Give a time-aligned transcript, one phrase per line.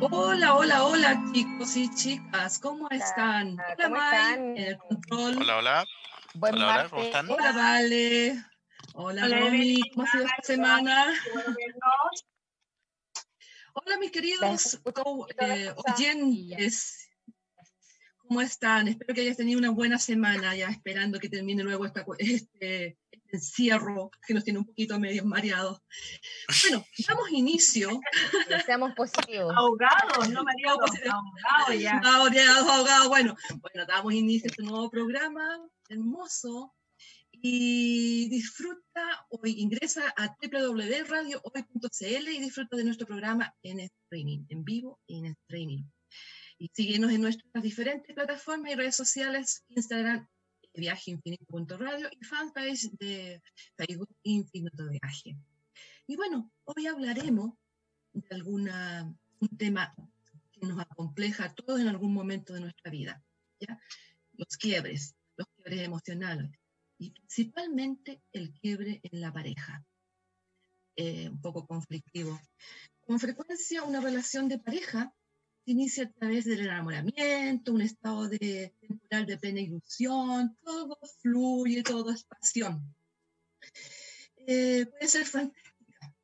[0.00, 3.54] Hola, hola, hola, chicos y chicas, ¿cómo están?
[3.54, 4.40] Hola, ¿cómo están?
[4.40, 5.36] en el control.
[5.38, 5.84] Hola, hola.
[6.34, 6.90] Buen Hola, hola, martes.
[6.90, 7.30] ¿cómo están?
[7.30, 8.44] Hola, Vale.
[8.94, 11.06] Hola, Hola, Romy, ¿cómo ha sido esta Ana, semana?
[13.74, 14.78] Hola, mis queridos
[15.40, 17.10] eh, oyentes.
[18.18, 18.86] ¿Cómo están?
[18.86, 22.98] Espero que hayas tenido una buena semana, ya esperando que termine luego esta este
[23.30, 25.80] encierro que nos tiene un poquito medio mareados.
[26.62, 28.00] Bueno, damos inicio.
[28.64, 29.54] Seamos positivos.
[29.56, 32.00] Ahogados, no mareados, ahogados ya.
[32.04, 33.08] Ahogados, ahogados.
[33.08, 36.74] Bueno, bueno, damos inicio a este nuevo programa hermoso
[37.40, 44.98] y disfruta hoy, ingresa a www.radiohoy.cl y disfruta de nuestro programa en streaming, en vivo
[45.06, 45.84] y en streaming.
[46.58, 50.26] Y síguenos en nuestras diferentes plataformas y redes sociales, Instagram,
[50.78, 53.42] viajeinfinito.radio y fanpage de
[53.76, 55.36] Facebook Infinito Viaje.
[56.06, 57.54] Y bueno, hoy hablaremos
[58.12, 59.94] de alguna, un tema
[60.52, 63.22] que nos acompleja a todos en algún momento de nuestra vida.
[63.60, 63.78] ¿ya?
[64.32, 66.50] Los quiebres, los quiebres emocionales
[66.98, 69.84] y principalmente el quiebre en la pareja.
[70.96, 72.40] Eh, un poco conflictivo.
[73.06, 75.14] Con frecuencia una relación de pareja
[75.72, 82.10] inicia a través del enamoramiento, un estado de, temporal de plena ilusión, todo fluye, todo
[82.10, 82.94] es pasión.
[84.46, 86.14] Eh, puede ser fantástica,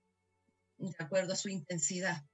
[0.78, 2.24] de acuerdo a su intensidad.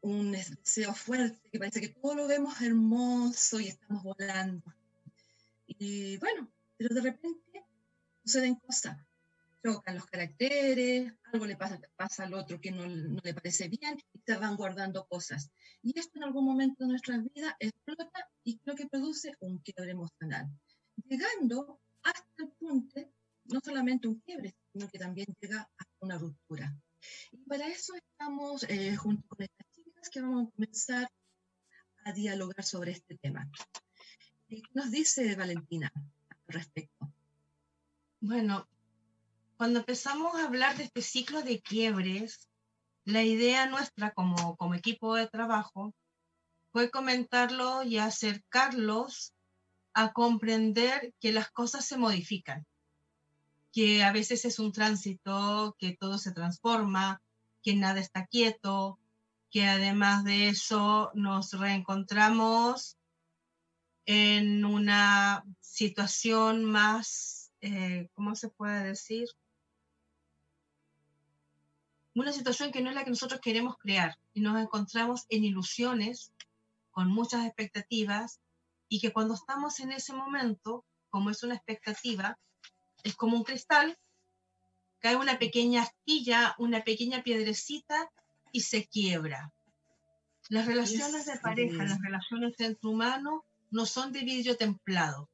[0.00, 4.62] Un deseo fuerte que parece que todo lo vemos hermoso y estamos volando.
[5.66, 7.64] Y bueno, pero de repente
[8.24, 8.96] suceden cosas.
[9.66, 13.98] Chocan los caracteres, algo le pasa, pasa al otro que no, no le parece bien
[14.12, 15.50] y se van guardando cosas.
[15.82, 18.08] Y esto en algún momento de nuestra vida explota
[18.44, 20.46] y creo que produce un quiebre emocional.
[21.08, 23.12] Llegando hasta el punto,
[23.46, 26.72] no solamente un quiebre, sino que también llega hasta una ruptura.
[27.32, 31.10] Y para eso estamos eh, junto con estas chicas que vamos a comenzar
[32.04, 33.50] a dialogar sobre este tema.
[34.46, 37.12] ¿Qué nos dice Valentina al respecto?
[38.20, 38.68] Bueno,
[39.56, 42.48] cuando empezamos a hablar de este ciclo de quiebres,
[43.04, 45.94] la idea nuestra como, como equipo de trabajo
[46.72, 49.32] fue comentarlo y acercarlos
[49.94, 52.66] a comprender que las cosas se modifican,
[53.72, 57.22] que a veces es un tránsito, que todo se transforma,
[57.62, 58.98] que nada está quieto,
[59.50, 62.98] que además de eso nos reencontramos
[64.04, 69.28] en una situación más, eh, ¿cómo se puede decir?
[72.16, 76.32] Una situación que no es la que nosotros queremos crear y nos encontramos en ilusiones,
[76.90, 78.40] con muchas expectativas
[78.88, 82.38] y que cuando estamos en ese momento, como es una expectativa,
[83.04, 83.98] es como un cristal,
[84.98, 88.10] cae una pequeña astilla, una pequeña piedrecita
[88.50, 89.52] y se quiebra.
[90.48, 95.28] Las relaciones de pareja, las relaciones entre humanos no son de vidrio templado,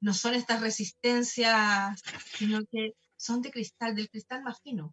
[0.00, 2.02] no son estas resistencias,
[2.34, 4.92] sino que son de cristal, del cristal más fino.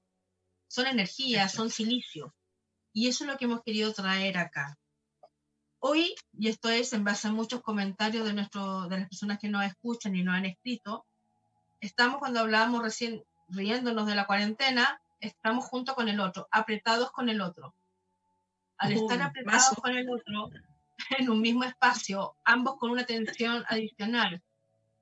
[0.74, 2.34] Son energía, son silicio.
[2.94, 4.76] Y eso es lo que hemos querido traer acá.
[5.78, 9.50] Hoy, y esto es en base a muchos comentarios de, nuestro, de las personas que
[9.50, 11.06] nos escuchan y nos han escrito,
[11.80, 17.30] estamos cuando hablábamos recién riéndonos de la cuarentena, estamos junto con el otro, apretados con
[17.30, 17.76] el otro.
[18.78, 20.50] Al Uh, estar apretados con el otro
[21.20, 24.42] en un mismo espacio, ambos con una tensión adicional,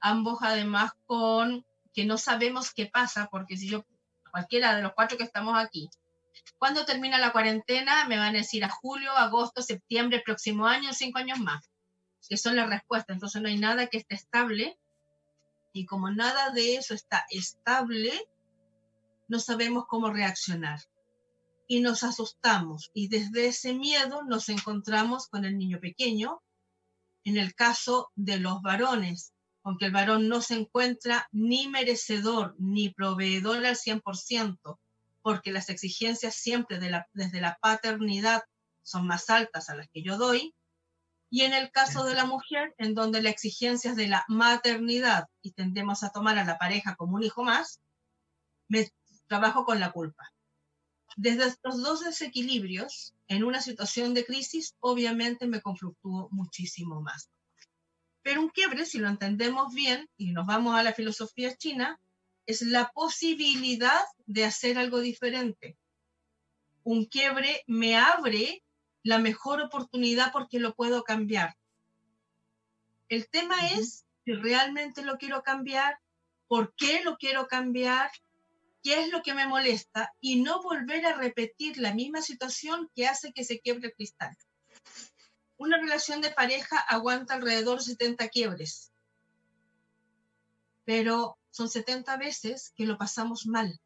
[0.02, 3.86] ambos además con que no sabemos qué pasa, porque si yo,
[4.32, 5.90] cualquiera de los cuatro que estamos aquí,
[6.58, 8.06] ¿cuándo termina la cuarentena?
[8.08, 11.70] Me van a decir a julio, agosto, septiembre, próximo año, cinco años más,
[12.28, 13.16] que son las respuestas.
[13.16, 14.78] Entonces no hay nada que esté estable
[15.74, 18.28] y como nada de eso está estable,
[19.28, 20.82] no sabemos cómo reaccionar.
[21.68, 26.42] Y nos asustamos y desde ese miedo nos encontramos con el niño pequeño.
[27.24, 29.31] En el caso de los varones,
[29.64, 34.80] aunque el varón no se encuentra ni merecedor ni proveedor al 100%,
[35.22, 38.44] porque las exigencias siempre de la- desde la paternidad
[38.84, 40.54] son más altas a las que yo doy,
[41.30, 45.28] y en el caso de la mujer, en donde la exigencia es de la maternidad
[45.42, 47.80] y tendemos a tomar a la pareja como un hijo más,
[48.68, 48.90] me
[49.28, 50.32] trabajo con la culpa.
[51.16, 57.30] Desde estos dos desequilibrios, en una situación de crisis, obviamente me conflictúo muchísimo más.
[58.24, 62.00] Pero un quiebre, si lo entendemos bien y nos vamos a la filosofía china,
[62.46, 65.78] es la posibilidad de hacer algo diferente.
[66.84, 68.64] Un quiebre me abre
[69.04, 71.56] la mejor oportunidad porque lo puedo cambiar.
[73.10, 76.00] El tema es si realmente lo quiero cambiar,
[76.48, 78.12] por qué lo quiero cambiar
[78.84, 83.08] qué es lo que me molesta y no volver a repetir la misma situación que
[83.08, 84.36] hace que se quiebre el cristal.
[85.62, 88.92] Una relación de pareja aguanta alrededor de 70 quiebres,
[90.86, 93.80] pero son 70 veces que lo pasamos mal.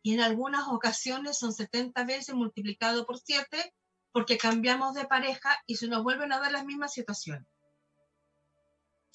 [0.00, 3.74] Y en algunas ocasiones son 70 veces multiplicado por 7
[4.10, 7.46] porque cambiamos de pareja y se nos vuelven a dar las mismas situaciones.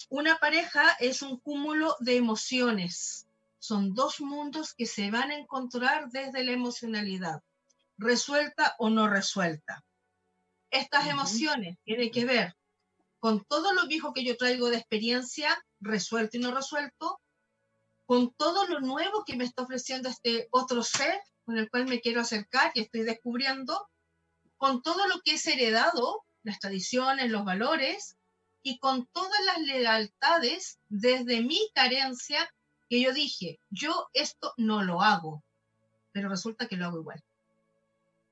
[0.09, 3.27] Una pareja es un cúmulo de emociones.
[3.57, 7.41] Son dos mundos que se van a encontrar desde la emocionalidad,
[7.97, 9.83] resuelta o no resuelta.
[10.71, 12.55] Estas emociones tienen que ver
[13.19, 17.19] con todo lo viejo que yo traigo de experiencia, resuelto y no resuelto,
[18.05, 21.99] con todo lo nuevo que me está ofreciendo este otro ser con el cual me
[21.99, 23.89] quiero acercar y estoy descubriendo,
[24.57, 28.17] con todo lo que es heredado, las tradiciones, los valores,
[28.61, 32.47] y con todas las lealtades desde mi carencia
[32.87, 35.43] que yo dije, yo esto no lo hago,
[36.11, 37.23] pero resulta que lo hago igual.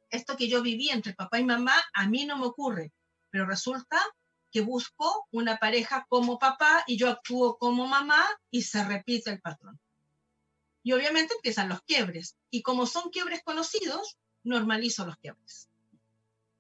[0.09, 2.94] Esto que yo viví entre papá y mamá, a mí no me ocurre,
[3.30, 4.01] pero resulta
[4.51, 9.42] que busco una pareja como papá y yo actúo como mamá y se repite el
[9.42, 9.80] patrón.
[10.83, 12.38] Y obviamente empiezan los quiebres.
[12.50, 15.68] Y como son quiebres conocidos, normalizo los quiebres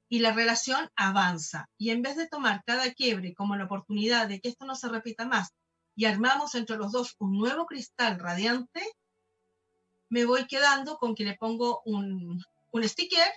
[0.09, 1.69] y la relación avanza.
[1.77, 4.89] Y en vez de tomar cada quiebre como la oportunidad de que esto no se
[4.89, 5.53] repita más
[5.95, 8.83] y armamos entre los dos un nuevo cristal radiante,
[10.09, 12.41] me voy quedando con que le pongo un,
[12.71, 13.27] un sticker,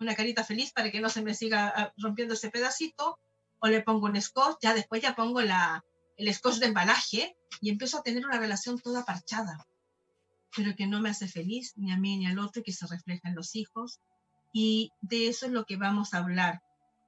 [0.00, 3.18] una carita feliz para que no se me siga ah, rompiendo ese pedacito,
[3.58, 7.98] o le pongo un scotch, ya después ya pongo el scotch de embalaje y empiezo
[7.98, 9.66] a tener una relación toda parchada,
[10.54, 13.28] pero que no me hace feliz ni a mí ni al otro, que se refleja
[13.28, 14.00] en los hijos,
[14.52, 16.62] y de eso es lo que vamos a hablar.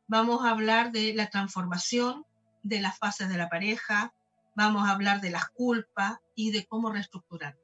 [0.07, 2.25] Vamos a hablar de la transformación
[2.63, 4.15] de las fases de la pareja,
[4.57, 7.57] vamos a hablar de las culpas y de cómo reestructurar.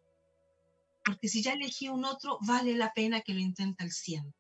[1.05, 4.35] Porque si ya elegí un otro, vale la pena que lo intente el 100.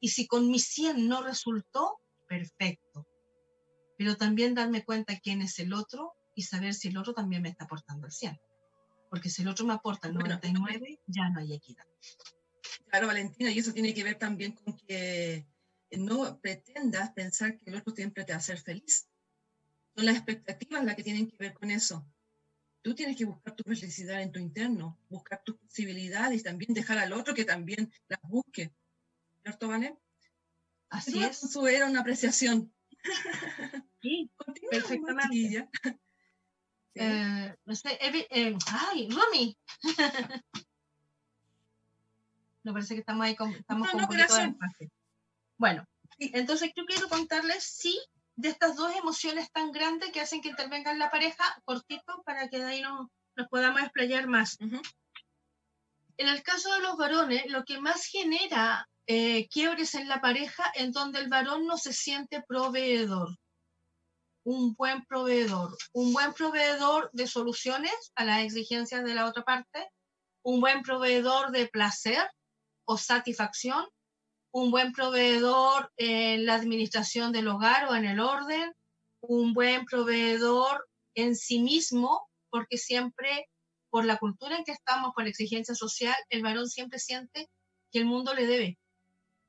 [0.00, 1.98] Y si con mi 100 no resultó,
[2.28, 3.06] perfecto.
[3.98, 7.48] Pero también darme cuenta quién es el otro y saber si el otro también me
[7.48, 8.38] está aportando el 100.
[9.10, 11.86] Porque si el otro me aporta el 99, ya no hay equidad.
[12.88, 15.46] Claro, Valentina, y eso tiene que ver también con que
[15.92, 19.08] no pretendas pensar que el otro siempre te va a hacer feliz.
[19.96, 22.06] Son las expectativas las que tienen que ver con eso.
[22.86, 26.98] Tú tienes que buscar tu felicidad en tu interno, buscar tus posibilidades y también dejar
[26.98, 28.72] al otro que también las busque.
[29.42, 29.96] ¿Cierto, Vale?
[30.88, 31.42] Así es.
[31.42, 32.72] Eso era una apreciación.
[34.02, 34.30] Sí,
[34.70, 35.68] perfectamente.
[36.94, 39.58] Eh, no sé, eh, ay, Romy.
[42.62, 44.54] Me parece que estamos ahí con, estamos poquito de
[45.56, 45.84] Bueno,
[46.20, 47.98] entonces yo quiero contarles, sí,
[48.36, 52.58] de estas dos emociones tan grandes que hacen que intervengan la pareja, cortito, para que
[52.58, 54.58] de ahí nos, nos podamos explayar más.
[56.18, 60.70] En el caso de los varones, lo que más genera eh, quiebres en la pareja
[60.74, 63.36] en donde el varón no se siente proveedor.
[64.44, 65.76] Un buen proveedor.
[65.92, 69.88] Un buen proveedor de soluciones a las exigencias de la otra parte.
[70.42, 72.30] Un buen proveedor de placer
[72.84, 73.84] o satisfacción,
[74.56, 78.72] un buen proveedor en la administración del hogar o en el orden,
[79.20, 83.50] un buen proveedor en sí mismo, porque siempre,
[83.90, 87.50] por la cultura en que estamos, por la exigencia social, el varón siempre siente
[87.92, 88.78] que el mundo le debe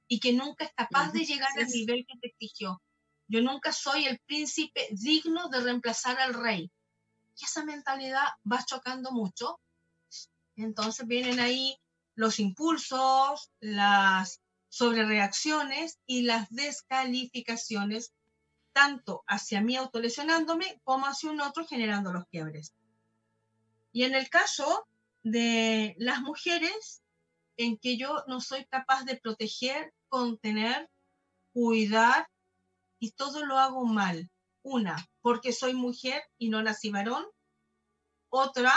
[0.09, 2.81] y que nunca es capaz de llegar al nivel que te exigió.
[3.29, 6.69] Yo nunca soy el príncipe digno de reemplazar al rey.
[7.37, 9.61] Y esa mentalidad va chocando mucho.
[10.57, 11.77] Entonces vienen ahí
[12.15, 14.41] los impulsos, las
[14.77, 18.13] sobrereacciones y las descalificaciones,
[18.73, 22.75] tanto hacia mí autolesionándome como hacia un otro generando los quiebres.
[23.91, 24.87] Y en el caso
[25.23, 27.01] de las mujeres,
[27.57, 30.87] en que yo no soy capaz de proteger, contener,
[31.53, 32.29] cuidar
[32.99, 34.29] y todo lo hago mal.
[34.61, 37.25] Una, porque soy mujer y no nací varón.
[38.29, 38.73] Otra,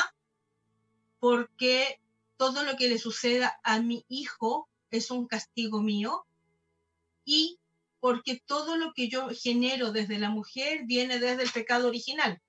[1.18, 2.00] porque
[2.38, 6.26] todo lo que le suceda a mi hijo es un castigo mío
[7.24, 7.58] y
[8.00, 12.40] porque todo lo que yo genero desde la mujer viene desde el pecado original.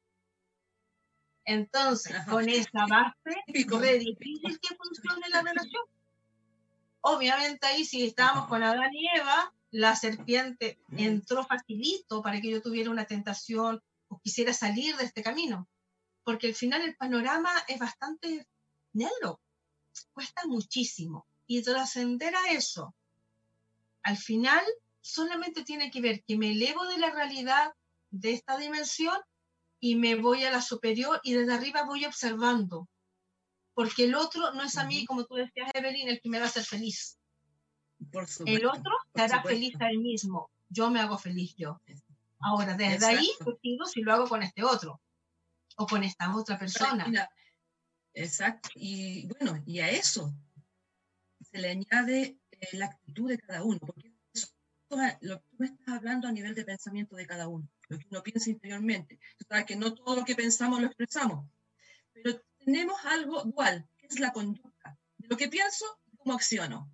[1.43, 5.83] Entonces, con esa base, es difícil que funcione la relación.
[7.01, 12.61] Obviamente ahí si estábamos con Adán y Eva, la serpiente entró facilito para que yo
[12.61, 15.67] tuviera una tentación o quisiera salir de este camino,
[16.23, 18.47] porque al final el panorama es bastante
[18.93, 19.41] negro
[20.13, 21.25] cuesta muchísimo.
[21.53, 22.95] Y trascender a eso,
[24.03, 24.63] al final,
[25.01, 27.73] solamente tiene que ver que me elevo de la realidad
[28.09, 29.19] de esta dimensión
[29.77, 32.87] y me voy a la superior y desde arriba voy observando.
[33.73, 36.45] porque el otro no es a mí, como tú decías, Evelyn, el que me va
[36.45, 37.19] a hacer feliz.
[38.13, 40.49] Por el otro te hará feliz a él mismo.
[40.69, 41.81] Yo me hago feliz yo.
[42.39, 45.01] Ahora, desde ahí decido si lo hago con este otro
[45.75, 47.29] o con esta otra persona.
[48.13, 48.69] Exacto.
[48.75, 50.33] Y bueno, y a eso
[51.51, 54.47] se le añade eh, la actitud de cada uno, porque eso,
[55.21, 58.23] lo que tú estás hablando a nivel de pensamiento de cada uno, lo que uno
[58.23, 59.19] piensa interiormente.
[59.37, 61.49] Tú sabes que no todo lo que pensamos lo expresamos,
[62.13, 66.93] pero tenemos algo dual, que es la conducta, de lo que pienso y cómo acciono.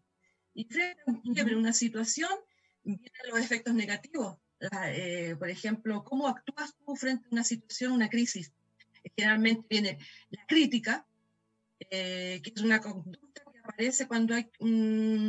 [0.53, 2.31] Y frente a una situación,
[2.83, 4.37] vienen los efectos negativos.
[4.85, 8.51] Eh, por ejemplo, cómo actúas tú frente a una situación, una crisis.
[9.15, 9.99] Generalmente viene
[10.31, 11.05] la crítica,
[11.79, 13.26] eh, que es una conducta
[13.77, 14.49] aparece cuando hay,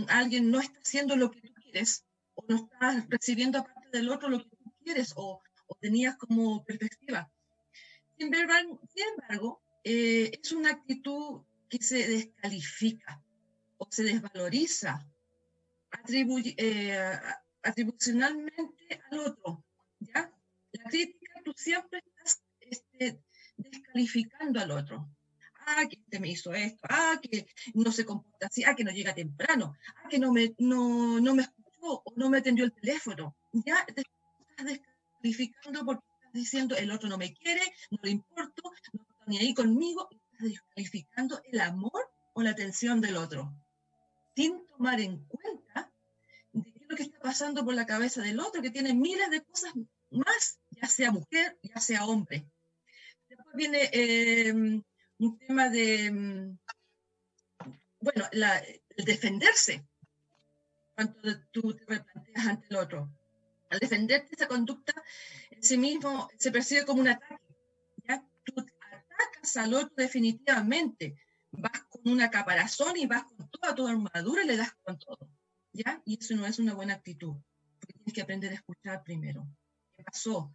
[0.08, 4.30] alguien no está haciendo lo que tú quieres o no está recibiendo aparte del otro
[4.30, 7.30] lo que tú quieres o, o tenías como perspectiva.
[8.16, 13.22] Sin embargo, eh, es una actitud que se descalifica
[13.76, 15.06] o se desvaloriza
[16.08, 17.18] eh,
[17.62, 19.62] atribucionalmente al otro.
[20.00, 20.32] ¿ya?
[20.72, 23.20] La crítica, tú siempre estás este,
[23.58, 25.06] descalificando al otro.
[25.70, 28.90] Ah, que este me hizo esto, ah, que no se comporta así, ah, que no
[28.90, 32.72] llega temprano, ah, que no me, no, no me escuchó o no me atendió el
[32.72, 33.36] teléfono.
[33.52, 37.60] Ya te estás descalificando porque estás diciendo el otro no me quiere,
[37.90, 38.62] no le importo,
[38.94, 43.54] no está ni ahí conmigo, estás descalificando el amor o la atención del otro,
[44.34, 45.92] sin tomar en cuenta
[46.52, 49.28] de qué es lo que está pasando por la cabeza del otro, que tiene miles
[49.28, 49.74] de cosas
[50.10, 52.50] más, ya sea mujer, ya sea hombre.
[53.28, 54.82] Después viene eh,
[55.18, 56.58] un tema de, mm,
[58.00, 59.86] bueno, el defenderse
[60.94, 63.08] cuando tú te replanteas ante el otro.
[63.70, 64.94] Al defenderte esa conducta
[65.50, 67.36] en sí mismo se percibe como un ataque.
[68.08, 68.24] ¿ya?
[68.44, 71.16] Tú atacas al otro definitivamente.
[71.50, 75.30] Vas con una caparazón y vas con toda tu armadura y le das con todo.
[75.72, 76.02] ¿ya?
[76.04, 77.36] Y eso no es una buena actitud.
[77.78, 79.46] Porque tienes que aprender a escuchar primero.
[79.96, 80.50] ¿Qué pasó?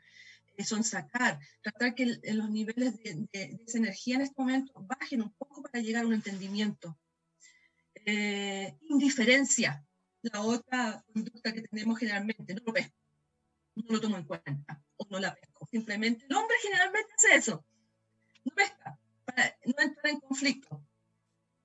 [0.63, 5.63] Son sacar, tratar que los niveles de, esa energía en este momento bajen un poco
[5.63, 6.97] para llegar a un entendimiento.
[7.95, 9.85] Eh, indiferencia,
[10.21, 12.97] la otra conducta que tenemos generalmente, no lo pesco,
[13.75, 15.67] no lo tomo en cuenta o no la pesco.
[15.69, 17.65] Simplemente el hombre generalmente hace eso,
[18.43, 20.85] no pesca, para no entrar en conflicto.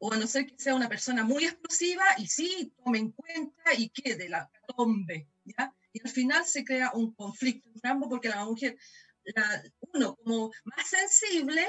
[0.00, 3.74] O a no ser que sea una persona muy explosiva y sí, tome en cuenta
[3.76, 5.74] y quede la tombe, ¿ya?
[5.98, 8.78] Y al final se crea un conflicto en ambos porque la mujer,
[9.24, 9.62] la,
[9.92, 11.66] uno como más sensible,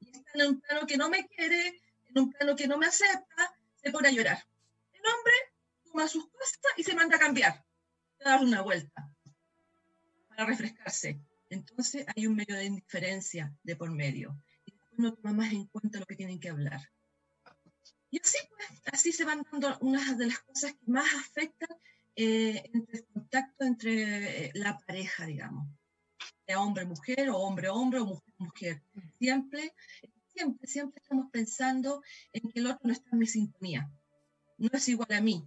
[0.00, 3.54] está en un plano que no me quiere, en un plano que no me acepta,
[3.82, 4.44] se pone a llorar.
[4.92, 5.32] El hombre
[5.84, 7.64] toma sus cosas y se manda a cambiar,
[8.20, 9.10] a dar una vuelta
[10.28, 11.20] para refrescarse.
[11.50, 14.40] Entonces hay un medio de indiferencia de por medio.
[14.64, 16.80] Y no toma más en cuenta lo que tienen que hablar.
[18.10, 21.76] Y así, pues, así se van dando unas de las cosas que más afectan
[22.14, 25.66] eh, entre el contacto entre eh, la pareja, digamos,
[26.46, 28.82] de hombre-mujer o hombre-hombre o mujer-mujer.
[29.18, 29.74] Siempre,
[30.34, 32.02] siempre, siempre estamos pensando
[32.32, 33.90] en que el otro no está en mi sintonía,
[34.58, 35.46] no es igual a mí.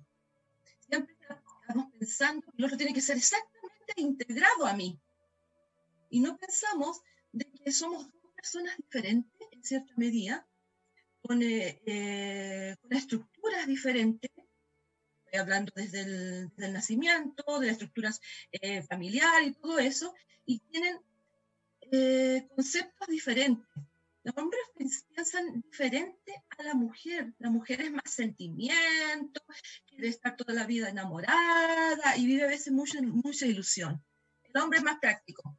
[0.88, 1.16] Siempre
[1.62, 5.00] estamos pensando que el otro tiene que ser exactamente integrado a mí.
[6.10, 10.48] Y no pensamos de que somos dos personas diferentes en cierta medida,
[11.22, 14.32] con, eh, con estructuras diferentes,
[15.36, 20.14] hablando desde el, nacimiento, de las estructuras eh, familiares y todo eso,
[20.46, 21.00] y tienen
[21.92, 23.68] eh, conceptos diferentes.
[24.24, 24.60] Los hombres
[25.14, 27.34] piensan diferente a la mujer.
[27.38, 29.42] La mujer es más sentimiento,
[29.88, 34.04] quiere estar toda la vida enamorada y vive a veces mucha, mucha ilusión.
[34.44, 35.56] El hombre es más práctico.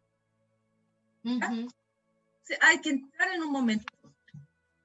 [2.61, 3.92] hay que entrar en un momento.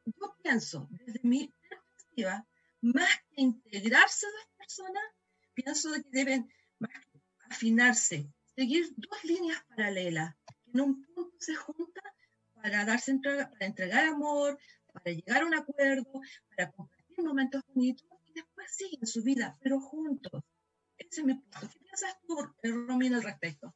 [0.06, 2.46] Yo pienso, desde mi perspectiva,
[2.82, 5.04] más que integrarse a las personas,
[5.54, 6.50] pienso que deben
[7.50, 12.12] afinarse, seguir dos líneas paralelas, que en un punto se juntan
[12.56, 14.58] para darse para entregar amor,
[14.94, 16.22] para llegar a un acuerdo,
[16.56, 20.44] para compartir momentos bonitos y después siguen su vida, pero juntos.
[20.98, 21.60] Ese es mi punto.
[21.60, 22.38] ¿Qué piensas tú,
[22.88, 23.74] Romina, al respecto?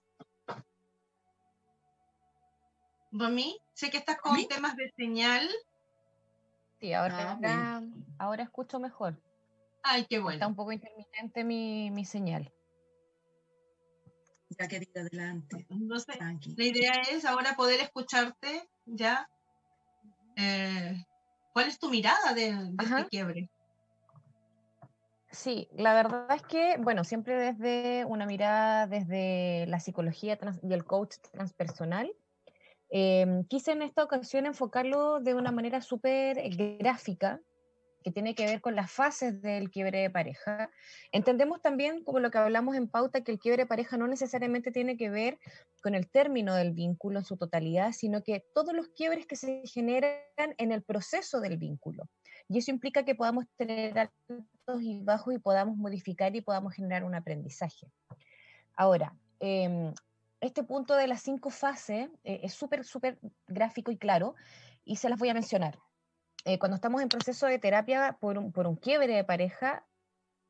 [3.12, 5.50] Romy, sé que estás con temas de señal.
[6.80, 7.82] Sí, ahora, ah,
[8.20, 9.18] ahora escucho mejor.
[9.88, 10.34] Ay, qué bueno.
[10.34, 12.52] Está un poco intermitente mi, mi señal.
[14.58, 15.66] Ya querida, adelante.
[16.58, 19.28] la idea es ahora poder escucharte ya.
[20.36, 21.06] Eh,
[21.54, 22.50] ¿Cuál es tu mirada de,
[22.82, 23.50] este quiebre?
[25.32, 30.86] Sí, la verdad es que, bueno, siempre desde una mirada desde la psicología y el
[30.86, 32.12] coach transpersonal,
[32.90, 36.38] Em, quise en esta ocasión enfocarlo de una manera súper
[36.80, 37.42] gráfica,
[38.06, 40.70] que tiene que ver con las fases del quiebre de pareja.
[41.12, 44.72] Entendemos también, como lo que hablamos en pauta, que el quiebre de pareja no necesariamente
[44.72, 45.40] tiene que ver
[45.82, 49.64] con el término del vínculo en su totalidad, sino que todos los quiebres que se
[49.66, 52.08] generan en el proceso del vínculo.
[52.48, 57.06] Y eso implica que podamos tener altos y bajos y podamos modificar y podamos generar
[57.06, 57.88] un aprendizaje.
[58.76, 59.92] Ahora, em,
[60.42, 64.36] este punto de las cinco fases eh, es súper, súper gráfico y claro,
[64.84, 65.80] y se las voy a mencionar.
[66.46, 69.84] Eh, cuando estamos en proceso de terapia por un, quiebre de pareja,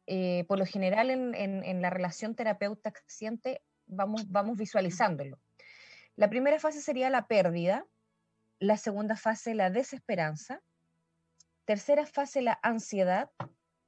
[0.08, 5.40] eh, por lo general en, en, la relación terapeuta-paciente vamos, vamos visualizándolo.
[6.18, 7.86] La primera fase sería la pérdida,
[8.60, 10.62] la segunda fase la desesperanza,
[11.64, 13.32] tercera fase la ansiedad,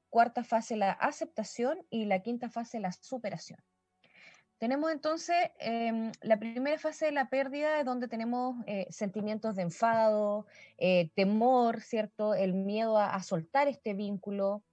[0.10, 3.60] cuarta fase la aceptación y la quinta fase la superación.
[4.60, 10.48] Tenemos entonces em, la primera fase de la pérdida, donde tenemos eh, sentimientos de enfado,
[10.80, 12.34] eh, temor, ¿cierto?
[12.34, 14.64] El miedo a, soltar este vínculo.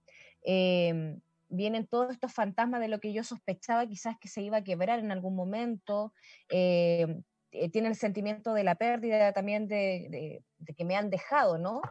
[0.41, 4.63] Em, vienen todos estos fantasmas de lo que yo sospechaba quizás que se iba a
[4.63, 6.13] quebrar en algún momento.
[6.49, 11.59] Em, eh, tiene el sentimiento de la pérdida también de, de que me han dejado,
[11.59, 11.81] ¿no?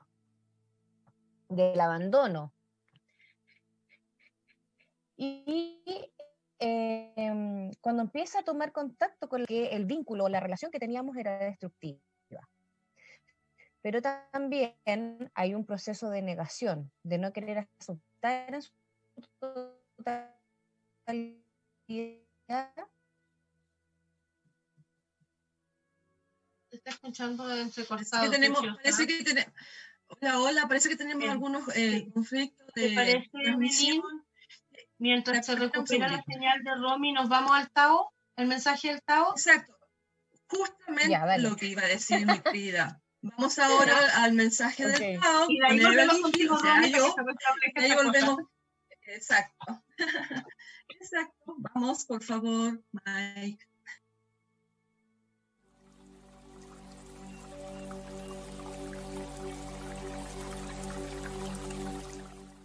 [1.49, 2.53] Del abandono.
[5.17, 6.13] Y
[6.67, 10.79] Em, cuando empieza a tomar contacto con el que el vínculo o la relación que
[10.79, 12.01] teníamos era destructiva.
[13.83, 14.75] Pero también
[15.35, 18.73] hay un proceso de negación, de no querer aceptar en su
[19.39, 20.33] totalidad.
[26.71, 28.31] está escuchando entrecortado.
[28.83, 29.53] parece que tenemos,
[30.07, 34.24] hola, hola, parece que tenemos algunos eh, conflictos de parece, transmisión.
[34.99, 39.33] Mientras se recupera la señal de Romy, nos vamos al Tao, el mensaje del Tao.
[39.33, 39.77] Exacto.
[40.49, 43.01] Justamente lo que iba a decir mi querida.
[43.23, 45.47] Vamos ahora al mensaje del Tao.
[45.49, 47.15] Y de ahí volvemos contigo, Romy, yo,
[47.77, 48.39] ahí volvemos.
[49.07, 49.83] Exacto.
[50.89, 51.57] Exacto.
[51.59, 53.67] Vamos, por favor, Mike.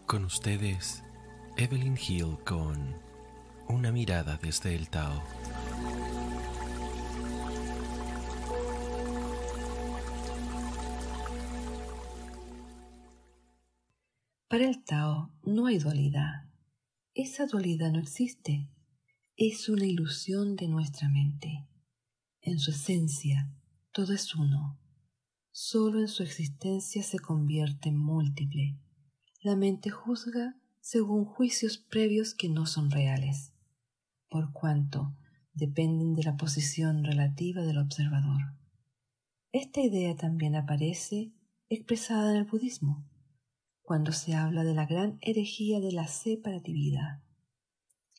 [0.06, 1.04] Con ustedes
[1.62, 2.96] Evelyn Hill con
[3.68, 5.22] Una mirada desde el Tao.
[14.48, 16.46] Para el Tao no hay dualidad.
[17.14, 18.70] Esa dualidad no existe.
[19.36, 21.68] Es una ilusión de nuestra mente.
[22.40, 23.52] En su esencia,
[23.92, 24.80] todo es uno.
[25.52, 28.80] Solo en su existencia se convierte en múltiple.
[29.42, 30.59] La mente juzga
[30.92, 33.54] según juicios previos que no son reales,
[34.28, 35.16] por cuanto
[35.54, 38.56] dependen de la posición relativa del observador.
[39.52, 41.32] Esta idea también aparece
[41.70, 43.08] expresada en el budismo,
[43.84, 47.22] cuando se habla de la gran herejía de la separatividad.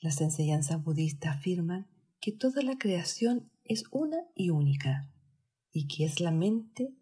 [0.00, 1.88] Las enseñanzas budistas afirman
[2.20, 5.11] que toda la creación es una y única,
[5.72, 6.94] y que es la mente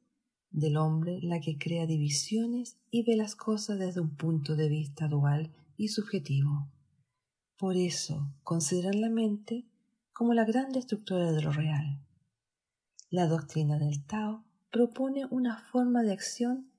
[0.51, 5.09] del hombre la que crea divisiones y ve las cosas desde un punto de vista
[5.09, 6.69] dual y subjetivo.
[7.57, 9.67] Por eso consideran la mente
[10.13, 12.01] como la gran destructora de lo real.
[13.11, 16.71] La doctrina del Tao propone una forma de acción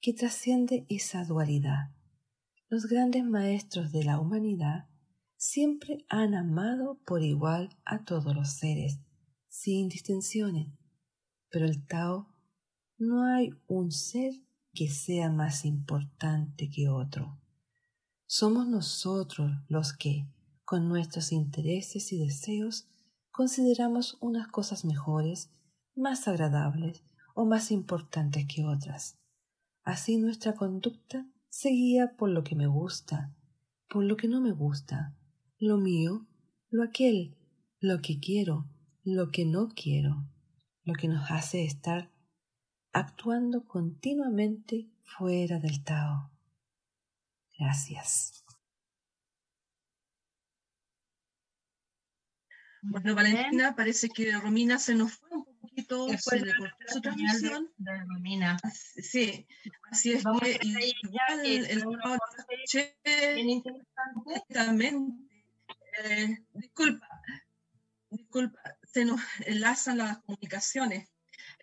[0.00, 1.90] que trasciende esa dualidad.
[2.68, 4.86] Los grandes maestros de la humanidad
[5.36, 9.00] siempre han amado por igual a todos los seres,
[9.48, 10.68] sin distinciones,
[11.50, 12.28] pero el Tao
[12.98, 14.32] no hay un ser
[14.72, 17.38] que sea más importante que otro.
[18.26, 20.26] Somos nosotros los que,
[20.64, 22.88] con nuestros intereses y deseos,
[23.30, 25.50] consideramos unas cosas mejores,
[25.94, 27.04] más agradables
[27.34, 29.18] o más importantes que otras.
[29.84, 33.34] Así nuestra conducta se guía por lo que me gusta,
[33.88, 35.16] por lo que no me gusta,
[35.58, 36.26] lo mío,
[36.70, 37.36] lo aquel,
[37.78, 38.68] lo que quiero,
[39.04, 40.28] lo que no quiero,
[40.84, 42.10] lo que nos hace estar
[42.96, 46.30] actuando continuamente fuera del Tao.
[47.58, 48.42] Gracias.
[52.80, 57.70] Bueno, Valentina, parece que Romina se nos fue un poquito, se le cortó su transmisión.
[57.76, 58.56] De, Romina.
[58.72, 59.46] Sí,
[59.90, 61.84] así es Vamos que igual el, el
[63.34, 64.94] bien interesante.
[66.04, 67.08] Eh, disculpa,
[68.10, 71.08] disculpa, se nos enlazan las comunicaciones.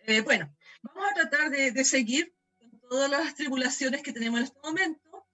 [0.06, 4.60] Eh, bueno, Vamos a tratar de, seguir con todas las tribulaciones que tenemos en este
[4.62, 5.26] momento.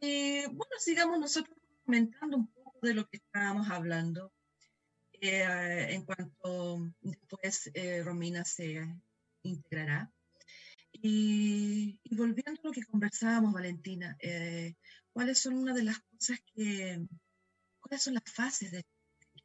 [0.00, 4.32] Y bueno, sigamos nosotros comentando un poco de lo que estábamos hablando.
[5.12, 8.84] Eh, en cuanto después eh, Romina se
[9.42, 10.12] integrará.
[10.92, 14.74] Y, volviendo a lo que conversábamos, Valentina, eh,
[15.12, 17.06] ¿cuáles son una de las cosas que,
[17.80, 18.84] cuáles son las fases de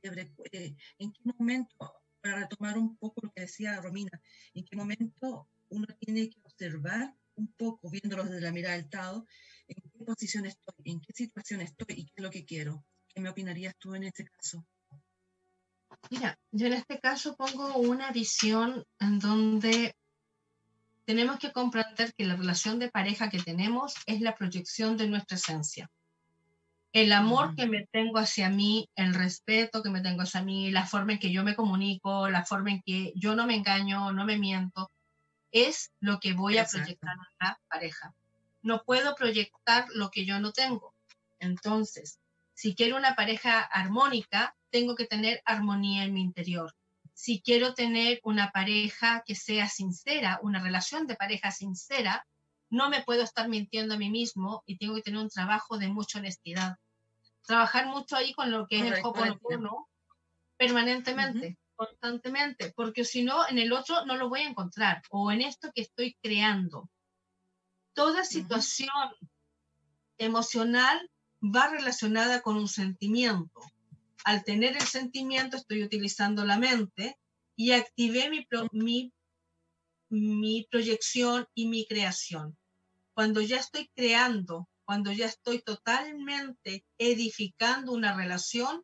[0.02, 0.34] quiebre?
[0.52, 1.94] Eh, ¿En qué momento,
[2.26, 4.20] para retomar un poco lo que decía Romina,
[4.56, 9.28] en qué momento uno tiene que observar un poco, viéndolo desde la mirada del Tao,
[9.68, 12.84] en qué posición estoy, en qué situación estoy y qué es lo que quiero?
[13.08, 14.66] ¿Qué me opinarías tú en este caso?
[16.10, 19.96] Mira, yo en este caso pongo una visión en donde
[21.06, 25.38] tenemos que comprender que la relación de pareja que tenemos es la proyección de nuestra
[25.38, 25.92] esencia.
[26.96, 30.86] El amor que me tengo hacia mí, el respeto que me tengo hacia mí, la
[30.86, 34.24] forma en que yo me comunico, la forma en que yo no me engaño, no
[34.24, 34.90] me miento,
[35.52, 38.16] es lo que voy a proyectar en la pareja.
[38.62, 40.96] No puedo proyectar lo que yo no tengo.
[41.38, 42.22] Entonces,
[42.54, 46.74] si quiero una pareja armónica, tengo que tener armonía en mi interior.
[47.14, 52.26] Si quiero tener una pareja que sea sincera, una relación de pareja sincera,
[52.70, 55.90] no me puedo estar mintiendo a mí mismo y tengo que tener un trabajo de
[55.90, 56.78] mucha honestidad.
[57.46, 59.88] Trabajar mucho ahí con lo que es el Hoponopono
[60.58, 65.42] permanentemente, constantemente, porque si no, en el otro no lo voy a encontrar o en
[65.42, 66.90] esto que estoy creando.
[67.94, 68.90] Toda situación
[70.18, 71.10] emocional
[71.42, 73.62] va relacionada con un sentimiento.
[74.24, 77.18] Al tener el sentimiento estoy utilizando la mente
[77.56, 79.14] y activé mi, mi,
[80.10, 82.58] mi proyección y mi creación.
[83.14, 88.84] Cuando ya estoy creando, cuando ya estoy totalmente edificando una relación,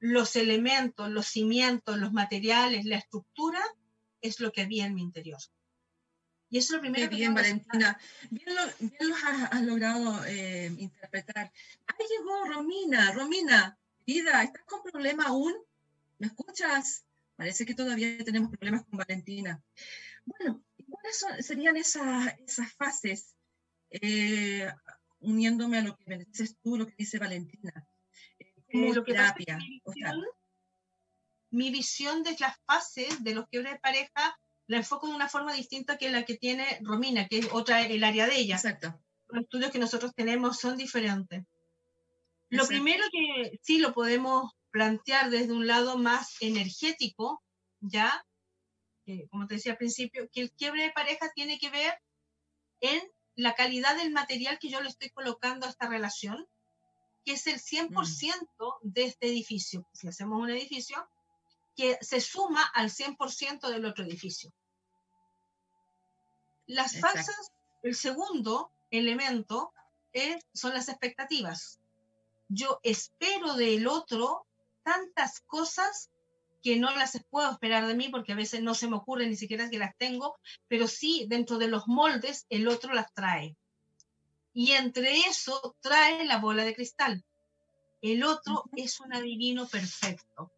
[0.00, 3.62] los elementos, los cimientos, los materiales, la estructura
[4.20, 5.38] es lo que había en mi interior.
[6.50, 7.98] Y eso es lo primero que bien, Valentina.
[8.30, 9.12] Bien lo, bien
[9.50, 11.52] has, logrado eh, interpretar.
[11.86, 13.12] Ahí llegó Romina.
[13.12, 15.54] Romina, vida, ¿estás con problema aún?
[16.18, 17.04] ¿Me escuchas?
[17.36, 19.60] Parece que todavía tenemos problemas con Valentina.
[20.24, 23.34] Bueno, ¿cuáles serían esas, esas fases?
[23.90, 24.70] Eh,
[25.24, 27.86] uniéndome a lo que me dices tú, lo que dice Valentina.
[28.68, 29.58] Eh, lo que terapia.
[31.50, 35.52] mi visión de las fases de los quiebres de pareja la enfoco de una forma
[35.52, 38.56] distinta que la que tiene Romina, que es otra, el área de ella.
[38.56, 38.98] Exacto.
[39.28, 41.44] Los estudios que nosotros tenemos son diferentes.
[42.48, 47.42] Lo primero que sí lo podemos plantear desde un lado más energético,
[47.80, 48.24] ya,
[49.30, 51.94] como te decía al principio, que el quiebre de pareja tiene que ver
[52.80, 53.02] en
[53.36, 56.46] la calidad del material que yo le estoy colocando a esta relación,
[57.24, 58.88] que es el 100% mm.
[58.92, 59.86] de este edificio.
[59.92, 61.08] Si hacemos un edificio,
[61.76, 64.52] que se suma al 100% del otro edificio.
[66.66, 69.72] Las falsas, el segundo elemento
[70.52, 71.80] son las expectativas.
[72.48, 74.46] Yo espero del otro
[74.82, 76.10] tantas cosas
[76.64, 79.36] que no las puedo esperar de mí porque a veces no se me ocurre ni
[79.36, 83.56] siquiera que las tengo, pero sí dentro de los moldes el otro las trae.
[84.52, 87.24] Y entre eso trae la bola de cristal.
[88.02, 90.50] El otro es un adivino perfecto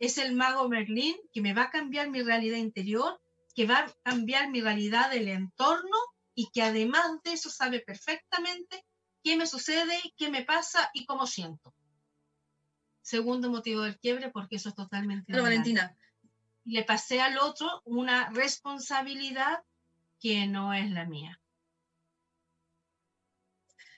[0.00, 3.20] es el mago Merlín que me va a cambiar mi realidad interior,
[3.54, 5.96] que va a cambiar mi realidad del entorno
[6.34, 8.84] y que además de eso sabe perfectamente
[9.22, 11.74] qué me sucede, qué me pasa y cómo siento.
[13.10, 15.32] Segundo motivo del quiebre, porque eso es totalmente...
[15.32, 15.96] Pero Valentina.
[16.64, 19.64] Le pasé al otro una responsabilidad
[20.20, 21.40] que no es la mía.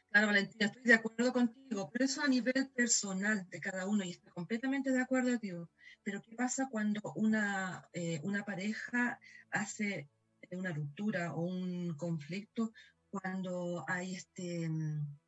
[0.08, 4.12] Claro, Valentina, estoy de acuerdo contigo, pero eso a nivel personal de cada uno y
[4.12, 5.68] estoy completamente de acuerdo contigo.
[6.02, 9.20] Pero ¿qué pasa cuando una, eh, una pareja
[9.50, 10.08] hace
[10.52, 12.72] una ruptura o un conflicto
[13.10, 15.18] cuando hay este, mm,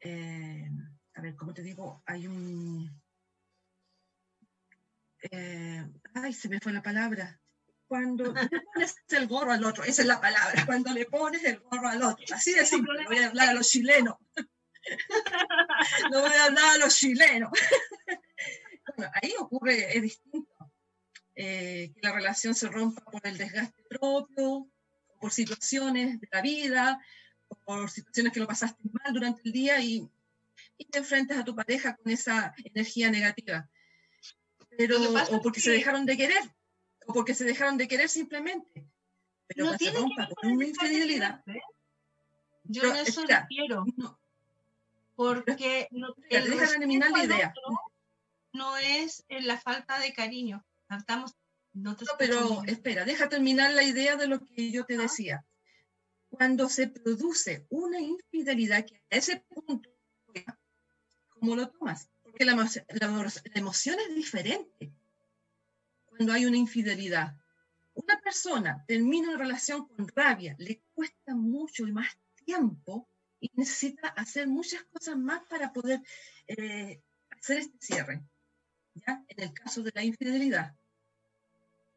[0.00, 0.70] eh,
[1.18, 2.02] a ver, ¿cómo te digo?
[2.06, 2.90] Hay un...
[5.30, 7.40] Eh, ay, se me fue la palabra.
[7.86, 11.58] Cuando le pones el gorro al otro, esa es la palabra, cuando le pones el
[11.60, 12.24] gorro al otro.
[12.34, 14.16] Así de simple, voy a hablar a los chilenos.
[16.10, 17.50] no voy a hablar a los chilenos
[19.22, 20.72] ahí ocurre, es distinto.
[21.34, 24.68] Eh, que la relación se rompa por el desgaste propio,
[25.20, 27.00] por situaciones de la vida,
[27.64, 30.08] por situaciones que lo pasaste mal durante el día y,
[30.78, 33.68] y te enfrentas a tu pareja con esa energía negativa.
[34.76, 34.96] Pero,
[35.32, 36.42] o porque se dejaron de querer,
[37.06, 38.86] o porque se dejaron de querer simplemente.
[39.48, 41.42] Pero no se rompa por una infidelidad.
[41.48, 41.60] ¿eh?
[42.64, 43.84] Yo no eso quiero.
[45.16, 47.52] porque no, el eliminar la idea
[48.52, 50.64] no es la falta de cariño.
[50.90, 51.34] Estamos,
[51.72, 55.44] no, pero espera, deja terminar la idea de lo que yo te decía.
[56.30, 59.88] Cuando se produce una infidelidad, que a ese punto,
[61.38, 62.08] ¿cómo lo tomas?
[62.22, 62.52] Porque la,
[63.54, 64.92] emoción es diferente
[66.04, 67.36] cuando hay una infidelidad.
[67.94, 73.08] una persona termina una relación con rabia, le cuesta mucho y más tiempo
[73.40, 76.00] y necesita hacer muchas cosas más para poder
[76.46, 78.22] eh, hacer este cierre.
[78.94, 79.24] ¿ya?
[79.28, 80.74] En el caso de la infidelidad.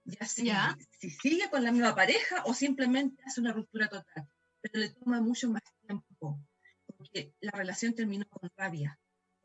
[0.03, 0.51] Ya, si,
[0.99, 4.27] si sigue con la misma pareja o simplemente hace una ruptura total,
[4.59, 6.39] pero le toma mucho más tiempo,
[6.97, 8.99] porque la relación terminó con rabia,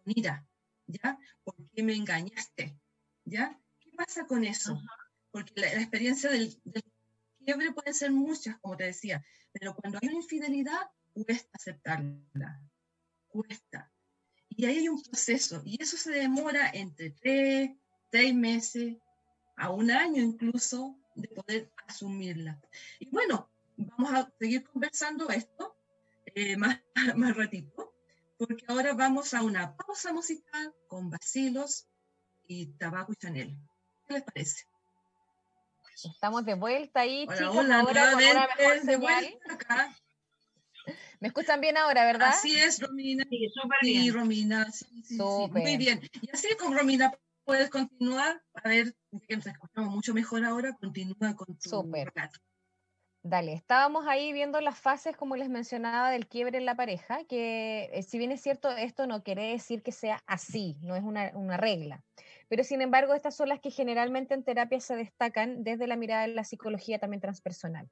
[0.07, 0.47] con ira,
[0.87, 1.19] ¿ya?
[1.43, 2.79] ¿Por qué me engañaste?
[3.25, 3.61] ¿Ya?
[3.81, 4.81] ¿Qué pasa con eso?
[5.31, 6.85] Porque la, experiencia del, del,
[7.45, 12.63] quiebre puede ser muchas, como te decía, pero cuando hay una infidelidad, cuesta aceptarla,
[13.29, 13.93] cuesta.
[14.49, 17.71] Y ahí hay un proceso, y eso se demora entre tres,
[18.11, 18.97] seis meses,
[19.57, 22.61] a un año incluso, de poder asumirla.
[23.01, 25.77] Y bueno, vamos a seguir conversando esto
[26.27, 26.81] eh, más,
[27.17, 27.86] más ratito,
[28.37, 31.87] porque ahora vamos a una pausa musical con vacilos
[32.47, 33.57] y tabaco y chanel.
[34.07, 34.65] ¿Qué les parece?
[36.05, 37.57] Estamos de vuelta ahí, hola, chicos.
[37.57, 39.97] Hola, ahora nuevamente, de vuelta acá.
[41.21, 42.29] Me escuchan bien ahora, ¿verdad?
[42.29, 43.25] Así es, Romina.
[43.29, 44.03] Sí, súper bien.
[44.03, 44.71] Sí, Romina.
[44.71, 46.01] Sí, sí, sí, Muy bien.
[46.21, 47.13] Y así con Romina
[47.45, 48.43] puedes continuar.
[48.53, 48.95] A ver,
[49.27, 52.13] que nos escuchamos mucho mejor ahora, continúa con tu Súper.
[53.29, 57.91] Dale, estábamos ahí viendo las fases, como les mencionaba, del quiebre en la pareja, que
[57.93, 61.33] eh, si bien es cierto, esto no quiere decir que sea así, no es una,
[61.35, 62.05] una, regla.
[62.49, 66.23] Pero sin embargo, estas son las que generalmente en terapia se destacan desde la mirada
[66.23, 67.91] de la psicología también transpersonal.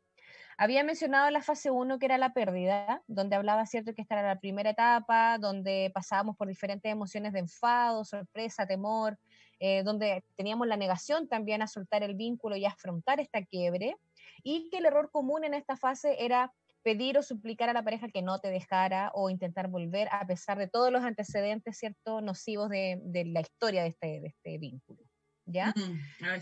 [0.56, 4.34] Había mencionado la fase 1, que era la pérdida, donde hablaba, cierto, que esta era
[4.34, 9.18] la primera etapa, donde pasábamos por diferentes emociones de enfado, sorpresa, temor,
[9.58, 13.96] eh, donde teníamos la negación también a soltar el vínculo y afrontar esta quiebre
[14.42, 18.08] y que el error común en esta fase era pedir o suplicar a la pareja
[18.08, 22.68] que no te dejara o intentar volver a pesar de todos los antecedentes, ¿cierto?, nocivos
[22.68, 25.02] de, de la historia de este, de este vínculo,
[25.46, 25.74] ¿ya?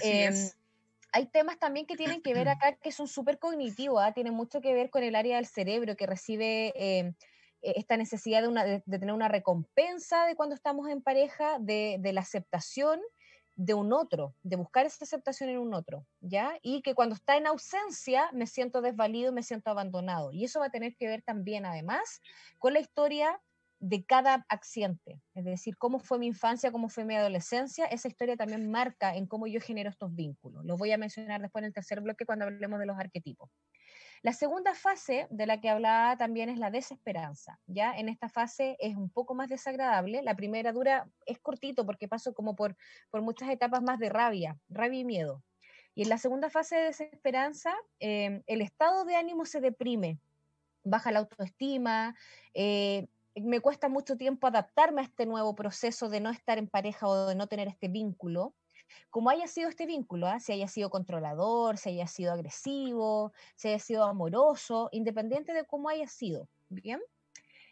[0.02, 0.30] eh,
[1.12, 4.12] hay temas también que tienen que ver acá que son súper cognitivos, ¿ah?
[4.12, 7.14] tienen mucho que ver con el área del cerebro que recibe eh,
[7.62, 11.58] e, esta necesidad de, una, de, de, tener una recompensa de cuando estamos en pareja,
[11.60, 13.00] de, de la aceptación
[13.54, 16.58] de un otro, de buscar esa aceptación en un otro, ¿ya?
[16.62, 20.32] Y que cuando está en ausencia me siento desvalido, me siento abandonado.
[20.32, 22.20] Y eso va a tener que ver también, además,
[22.58, 23.40] con la historia
[23.78, 28.36] de cada accidente, es decir, cómo fue mi infancia, cómo fue mi adolescencia, esa historia
[28.36, 30.64] también marca en cómo yo genero estos vínculos.
[30.64, 33.50] Los voy a mencionar después en el tercer bloque cuando hablemos de los arquetipos.
[34.22, 37.58] La segunda fase de la que hablaba también es la desesperanza.
[37.66, 40.22] Ya en esta fase es un poco más desagradable.
[40.22, 42.76] La primera dura es cortito porque paso como por,
[43.10, 45.42] por muchas etapas más de rabia, rabia y miedo.
[45.94, 50.18] Y en la segunda fase de desesperanza, eh, el estado de ánimo se deprime,
[50.84, 52.14] baja la autoestima,
[52.54, 57.06] eh, me cuesta mucho tiempo adaptarme a este nuevo proceso de no estar en pareja
[57.06, 58.54] o de no tener este vínculo
[59.10, 60.40] como haya sido este vínculo, ¿eh?
[60.40, 65.88] si haya sido controlador, si haya sido agresivo, si haya sido amoroso, independiente de cómo
[65.88, 67.00] haya sido, ¿bien?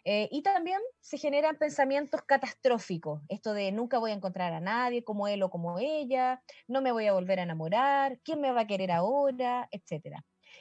[0.05, 5.05] Eh, y también se generan pensamientos catastróficos, esto de nunca voy a encontrar a nadie
[5.05, 8.63] como él o como ella, no me voy a volver a enamorar, quién me va
[8.63, 10.17] a querer ahora, etc.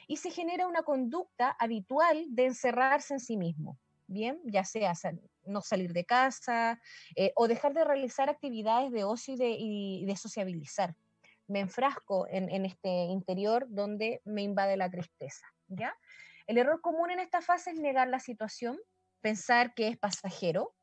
[0.06, 3.78] Y se genera una conducta habitual de encerrarse en sí mismo,
[4.10, 4.92] bien, ya sea
[5.46, 6.80] no salir de casa
[7.16, 10.94] eh, o dejar de realizar actividades de ocio y de, sociabilizar.
[11.46, 15.96] Me enfrasco en, este interior donde me invade la tristeza, ¿ya?
[16.46, 18.78] El error común en esta fase es negar la situación,
[19.20, 20.74] pensar que es pasajero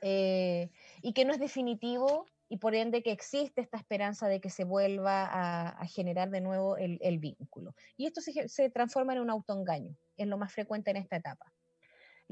[0.00, 0.70] eh,
[1.02, 4.64] y que no es definitivo y por ende que existe esta esperanza de que se
[4.64, 7.74] vuelva a, generar de nuevo el, vínculo.
[7.96, 11.50] Y esto se, se, transforma en un autoengaño, es lo más frecuente en esta etapa.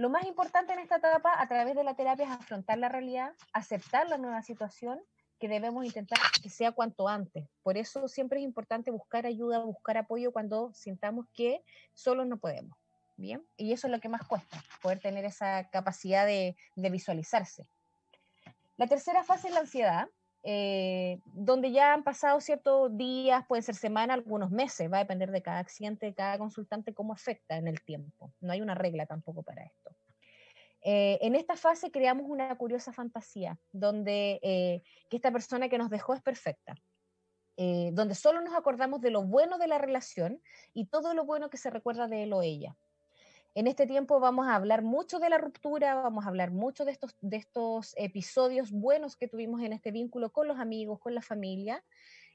[0.01, 3.35] Lo más importante en esta etapa a través de la terapia es afrontar la realidad,
[3.53, 4.99] aceptar la nueva situación
[5.39, 7.47] que debemos intentar que sea cuanto antes.
[7.63, 12.79] Por eso siempre es importante buscar ayuda, buscar apoyo cuando sintamos que solo no podemos.
[13.19, 17.69] Bien, y eso es lo que más cuesta, poder tener esa capacidad de visualizarse.
[18.79, 20.09] La tercera fase es la ansiedad,
[20.42, 25.31] eh, donde ya han pasado ciertos días, pueden ser semanas, algunos meses, va a depender
[25.31, 28.33] de cada accidente, de cada consultante, cómo afecta en el tiempo.
[28.40, 29.94] No hay una regla tampoco para esto.
[30.83, 35.90] Eh, en esta fase creamos una curiosa fantasía, donde eh, que esta persona que nos
[35.90, 36.74] dejó es perfecta,
[37.92, 40.40] donde solo nos acordamos de lo bueno de la relación
[40.72, 42.74] y todo lo bueno que se recuerda de él o ella.
[43.55, 46.93] En este tiempo vamos a hablar mucho de la ruptura, vamos a hablar mucho de
[46.93, 51.23] estos, de estos episodios buenos que tuvimos en este vínculo con los amigos, con la
[51.23, 51.85] familia,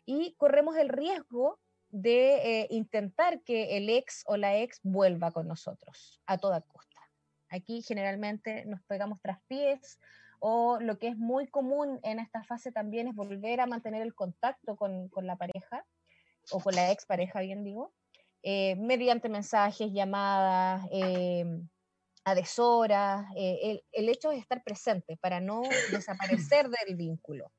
[0.05, 5.47] y corremos el riesgo de eh, intentar que el ex o la ex vuelva con
[5.47, 6.99] nosotros a toda costa.
[7.47, 9.99] Aquí generalmente nos pegamos tras pies
[10.39, 14.13] o lo que es muy común en esta fase también es volver a mantener el
[14.13, 15.85] contacto con, con la pareja
[16.51, 17.93] o con la expareja, bien digo,
[18.47, 21.43] eh, mediante mensajes, llamadas, eh,
[22.23, 23.25] a deshoras.
[23.35, 27.51] Eh, el, el, hecho es estar presente para no desaparecer del vínculo.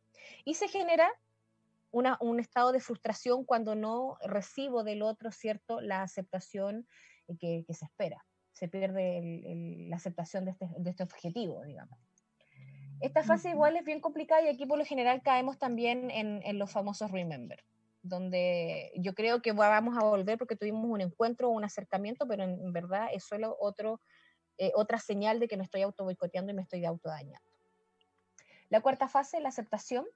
[0.45, 1.11] Y se genera
[1.91, 6.87] una, un estado de frustración cuando no recibo del otro, ¿cierto?, la aceptación
[7.41, 8.25] que, que se espera.
[8.53, 11.99] Se pierde el, el, la aceptación de este, de este objetivo, digamos.
[13.01, 16.61] Esta fase igual es bien complicada y aquí por lo general caemos también en, en
[16.61, 17.61] los famosos remember
[18.09, 22.73] donde yo creo que vamos a volver porque tuvimos un encuentro, un acercamiento, pero en,
[22.73, 24.01] verdad es solo otro,
[24.59, 27.51] eh, otra señal de que me estoy auto boicoteando y me estoy autodañando.
[28.69, 30.07] La cuarta fase, la aceptación.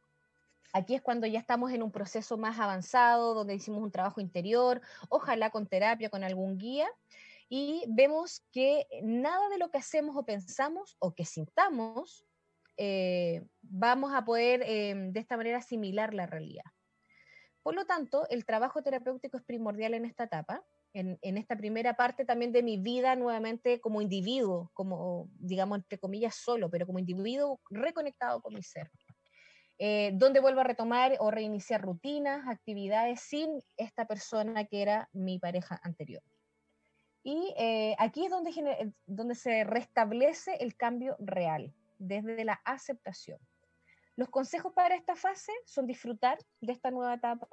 [0.73, 4.81] Aquí es cuando ya estamos en un proceso más avanzado, donde hicimos un trabajo interior,
[5.09, 6.89] ojalá con terapia, con algún guía,
[7.49, 12.25] y vemos que nada de lo que hacemos o pensamos o que sintamos,
[12.77, 16.65] eh, vamos a poder eh, de esta manera asimilar la realidad.
[17.63, 22.25] Por lo tanto, el trabajo terapéutico es primordial en esta etapa, en, esta primera parte
[22.25, 27.61] también de mi vida nuevamente como individuo, como, digamos, entre comillas, solo, pero como individuo
[27.69, 28.91] reconectado con mi ser.
[29.79, 35.39] Eh, donde vuelvo a retomar o reiniciar rutinas, actividades sin esta persona que era mi
[35.39, 36.23] pareja anterior.
[37.23, 38.33] Y eh, aquí es
[39.07, 43.39] donde se restablece el cambio real, desde la aceptación.
[44.21, 47.49] Los consejos para esta fase son disfrutar de esta nueva etapa,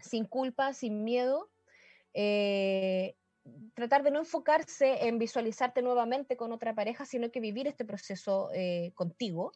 [0.00, 1.50] sin culpa, sin miedo,
[2.14, 3.14] eh,
[3.74, 8.50] tratar de no enfocarse en visualizarte nuevamente con otra pareja, sino que vivir este proceso
[8.54, 9.52] eh, contigo.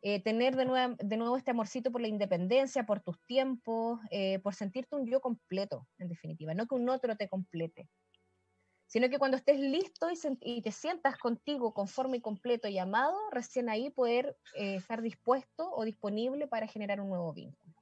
[0.00, 4.00] Eh, tener de nuevo, de nuevo, este amorcito por la independencia, por tus tiempos,
[4.42, 7.90] por sentirte un yo completo, en definitiva, no que un otro te complete
[8.86, 13.18] sino que cuando estés listo y, y, te sientas contigo conforme y completo y amado,
[13.30, 17.74] recién ahí poder eh, estar dispuesto o disponible para generar un nuevo vínculo.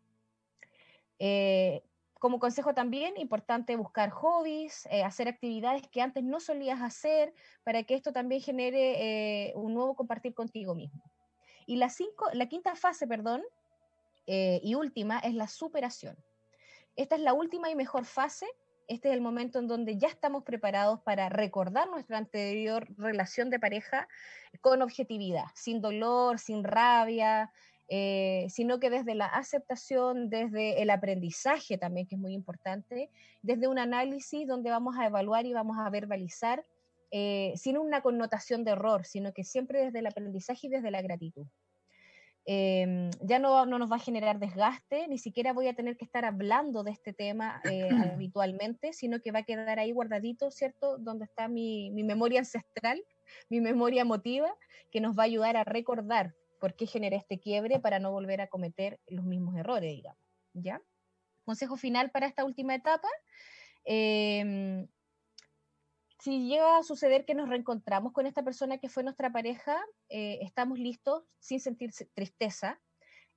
[1.19, 1.83] Eh,
[2.25, 7.83] como consejo también, importante buscar hobbies, eh, hacer actividades que antes no solías hacer, para
[7.83, 11.03] que esto también genere eh, un nuevo compartir contigo mismo.
[11.67, 13.43] Y la, cinco, la quinta fase, perdón,
[14.27, 16.17] eh, y última, es la superación.
[16.97, 18.47] Esta es la última y mejor fase
[18.87, 23.59] este es el momento en donde ya estamos preparados para recordar nuestra anterior relación de
[23.59, 24.09] pareja
[24.61, 27.51] con objetividad, sin dolor, sin rabia,
[27.89, 33.11] eh, sino que desde la aceptación, desde el aprendizaje también, que es muy importante,
[33.43, 36.65] desde un análisis donde vamos a evaluar y vamos a verbalizar
[37.11, 41.03] eh, sin una connotación de error, sino que siempre desde el aprendizaje y desde la
[41.03, 41.47] gratitud.
[42.47, 46.05] Eh, ya no, no, nos va a generar desgaste, ni siquiera voy a tener que
[46.05, 50.99] estar hablando de este tema eh, habitualmente, sino que va a quedar ahí guardadito, ¿cierto?
[50.99, 53.03] Donde está mi, mi, memoria ancestral,
[53.49, 54.55] mi memoria emotiva,
[54.91, 58.41] que nos va a ayudar a recordar por qué generé este quiebre para no volver
[58.41, 60.21] a cometer los mismos errores, digamos.
[60.53, 60.81] ¿Ya?
[61.45, 63.09] Consejo final para esta última etapa.
[63.85, 64.87] Eh,
[66.25, 69.77] si llega a suceder que nos reencontramos con esta persona que fue nuestra pareja,
[70.09, 72.81] eh, estamos listos sin sentir tristeza,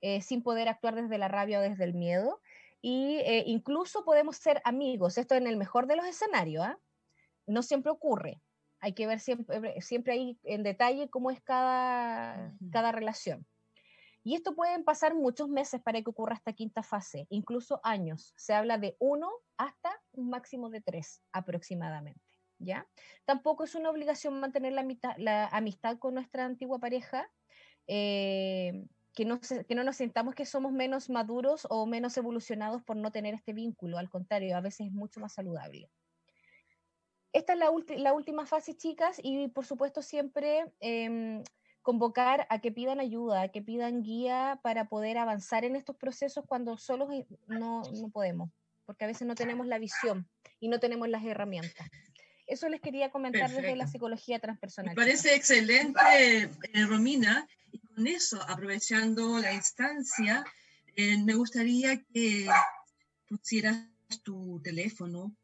[0.00, 2.40] eh, sin poder actuar desde la rabia o desde el miedo,
[2.80, 6.76] y eh, incluso podemos ser amigos, esto en el mejor de los escenarios, ¿eh?
[7.46, 8.40] no siempre ocurre,
[8.80, 12.70] hay que ver siempre, siempre ahí en detalle cómo es cada, uh -huh.
[12.72, 13.46] cada relación.
[14.24, 18.32] Y esto pueden pasar muchos meses para que ocurra esta quinta fase, incluso años.
[18.36, 22.27] Se habla de uno hasta un máximo de tres aproximadamente.
[23.24, 27.30] Tampoco es una obligación mantener la, mitad, la amistad con nuestra antigua pareja,
[27.86, 33.34] eh, que, no nos sintamos que somos menos maduros o menos evolucionados por no tener
[33.34, 35.90] este vínculo, al contrario, a veces es mucho más saludable.
[37.32, 41.42] Esta es la, última fase, chicas, y por supuesto siempre eh,
[41.82, 46.44] convocar a que pidan ayuda, a que pidan guía para poder avanzar en estos procesos
[46.46, 47.08] cuando solos
[47.46, 48.50] no, no podemos,
[48.86, 50.28] porque a veces no tenemos la visión
[50.60, 51.88] y no tenemos las herramientas.
[52.48, 53.62] Eso les quería comentar Perfecto.
[53.62, 54.90] desde la psicología transpersonal.
[54.90, 57.46] Me parece excelente, eh, Romina.
[57.70, 60.44] Y con eso, aprovechando la instancia,
[60.96, 62.48] eh, me gustaría que
[63.28, 63.86] pusieras
[64.22, 65.36] tu teléfono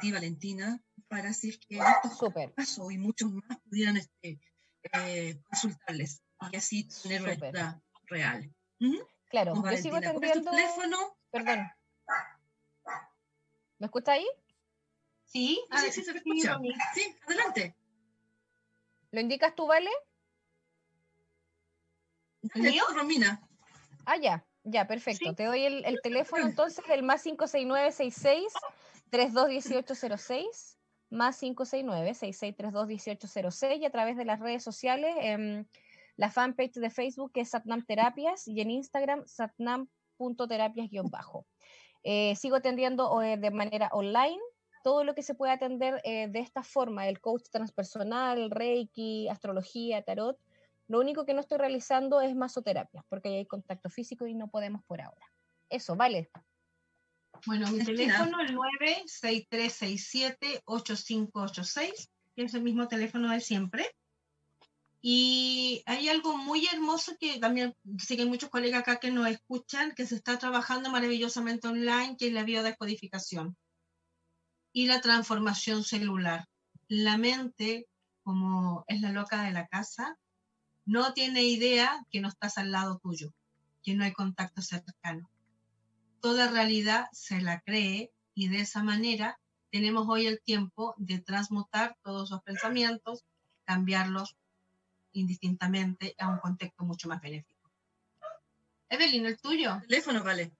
[0.00, 2.52] ti, Valentina, para así que estos Super.
[2.54, 4.40] casos y muchos más pudieran este,
[4.92, 8.54] eh, consultarles y así tener una ayuda real.
[8.78, 8.98] ¿Mm?
[9.28, 10.50] Claro, yo sigo atendiendo...
[10.50, 11.16] tu teléfono?
[11.30, 11.70] Perdón.
[13.78, 14.26] ¿Me escucha ahí?
[15.32, 16.58] Sí, ah, sí, sí, se escucha.
[16.94, 17.74] Sí, adelante.
[19.12, 19.90] ¿Lo indicas tú, Vale?
[22.54, 22.82] ¿Mío?
[22.94, 23.40] Romina.
[24.04, 25.30] Ah, ya, ya, perfecto.
[25.30, 25.36] ¿Sí?
[25.36, 28.52] Te doy el, el, teléfono entonces, el más 56966
[29.10, 30.78] 321806
[31.12, 35.68] más 569 66321806 y a través de las redes sociales, en
[36.16, 41.46] la fanpage de Facebook que es Satnam Terapias y en Instagram satnam.terapias-bajo.
[42.02, 44.40] Eh, sigo atendiendo eh, de manera online
[44.82, 50.02] todo lo que se puede atender eh, de esta forma, el coach transpersonal, reiki, astrología,
[50.02, 50.38] tarot.
[50.88, 54.82] Lo único que no estoy realizando es masoterapia, porque hay contacto físico y no podemos
[54.84, 55.24] por ahora.
[55.68, 56.30] Eso, vale.
[57.46, 58.50] Bueno, mi teléfono es
[59.22, 63.86] 96367-8586, que es el mismo teléfono de siempre.
[65.00, 69.26] Y hay algo muy hermoso que también sé que hay muchos colegas acá que nos
[69.28, 73.56] escuchan, que se está trabajando maravillosamente online, que es la biodescodificación
[74.72, 76.48] y la transformación celular.
[76.88, 77.86] La mente,
[78.22, 80.18] como es la loca de la casa,
[80.84, 83.32] no tiene idea que no estás al lado tuyo,
[83.82, 85.30] que no hay contacto cercano.
[86.20, 89.38] Toda realidad se la cree y de esa manera
[89.70, 93.24] tenemos hoy el tiempo de transmutar todos los pensamientos,
[93.64, 94.36] cambiarlos
[95.12, 97.70] indistintamente a un contexto mucho más benéfico.
[98.88, 99.80] Evelyn, el tuyo.
[99.88, 100.52] Teléfono, vale.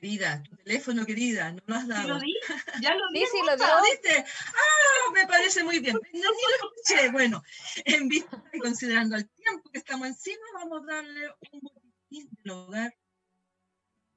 [0.00, 2.08] Querida, tu teléfono, querida, no lo has dado.
[2.08, 2.34] ¿Lo di?
[2.82, 3.20] ¿Ya lo di?
[3.20, 3.66] Sí, sí, lo dio.
[3.90, 4.24] ¿Viste?
[4.48, 5.94] Ah, me parece muy bien.
[5.94, 7.10] No, ni lo escuché.
[7.10, 7.42] Bueno,
[7.84, 12.50] en vista y considerando el tiempo que estamos encima, vamos a darle un botiquín del
[12.50, 12.94] hogar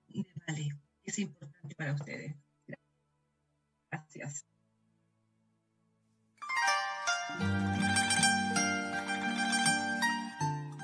[0.08, 0.70] de Vale,
[1.04, 2.34] que es importante para ustedes.
[3.92, 4.46] Gracias.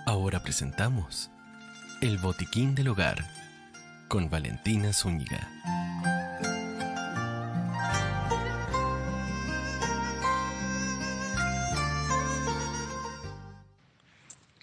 [0.06, 1.32] Ahora presentamos
[2.02, 3.40] El Botiquín del Hogar
[4.10, 5.48] con Valentina Zúñiga.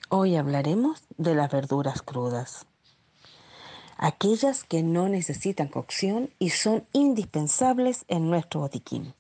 [0.09, 2.66] Hoy hablaremos de las verduras crudas,
[3.97, 9.14] aquellas que no necesitan cocción y son indispensables en nuestro botiquín.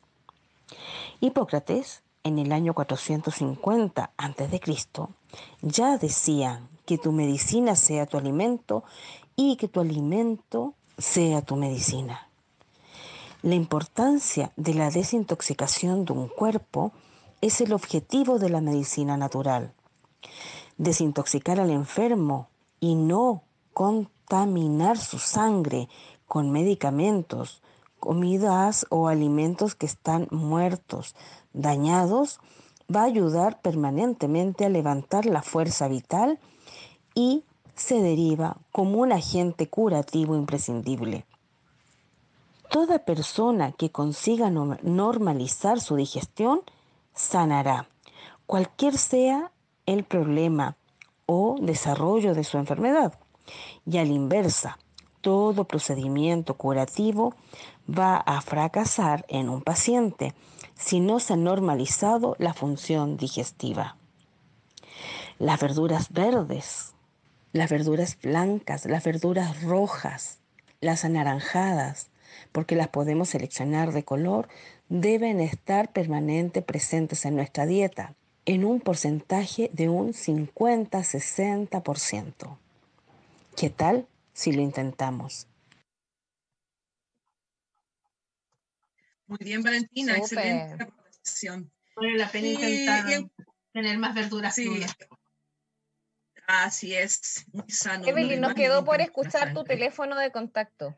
[1.20, 4.60] Hipócrates, en el año 450 a.C.,
[5.62, 8.82] ya decía que tu medicina sea tu alimento
[9.36, 12.28] y que tu alimento sea tu medicina.
[13.42, 16.92] La importancia de la desintoxicación de un cuerpo
[17.40, 19.72] es el objetivo de la medicina natural.
[20.78, 22.48] Desintoxicar al enfermo
[22.80, 25.88] y no contaminar su sangre
[26.26, 27.62] con medicamentos,
[28.00, 31.14] comidas o alimentos que están muertos,
[31.52, 32.40] dañados,
[32.94, 36.38] va a ayudar permanentemente a levantar la fuerza vital
[37.14, 37.44] y
[37.86, 41.24] se deriva como un agente curativo imprescindible.
[42.68, 46.62] Toda persona que consiga normalizar su digestión
[47.14, 47.88] sanará,
[48.44, 49.52] cualquier sea
[49.86, 50.76] el problema
[51.26, 53.20] o desarrollo de su enfermedad.
[53.88, 54.78] Y al inversa,
[55.20, 57.34] todo procedimiento curativo
[57.88, 60.34] va a fracasar en un paciente
[60.74, 63.96] si no se ha normalizado la función digestiva.
[65.38, 66.95] Las verduras verdes,
[67.56, 70.38] las verduras blancas, las verduras rojas,
[70.80, 72.08] las anaranjadas,
[72.52, 74.48] porque las podemos seleccionar de color,
[74.88, 82.58] deben estar permanente presentes en nuestra dieta en un porcentaje de un 50-60%.
[83.56, 85.48] ¿Qué tal si lo intentamos?
[89.26, 90.46] Muy bien, Valentina, Súper.
[90.46, 91.72] excelente aportación.
[91.96, 93.28] Vale la pena intentar y-
[93.72, 94.68] tener más verduras Sí.
[96.46, 98.02] Así es, muy sano.
[98.04, 100.96] no Evelyn, nos quedó por escuchar tu teléfono de contacto.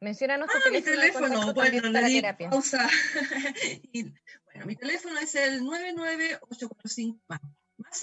[0.00, 2.50] Menciónanos tu Ah, mi teléfono, de teléfono, contacto bueno, le para di terapia.
[2.50, 2.88] pausa.
[3.92, 4.02] Y,
[4.44, 7.40] bueno, mi teléfono es el 99845 más,
[7.78, 8.02] más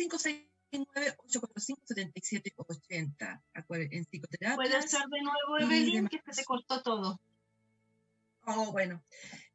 [0.72, 3.42] 569-845-7780.
[3.54, 4.56] Acuérdense, En psicoterapia.
[4.56, 6.08] ¿Puedes ser de nuevo, Evelyn?
[6.08, 7.20] Que se te cortó todo.
[8.46, 9.04] Oh, bueno,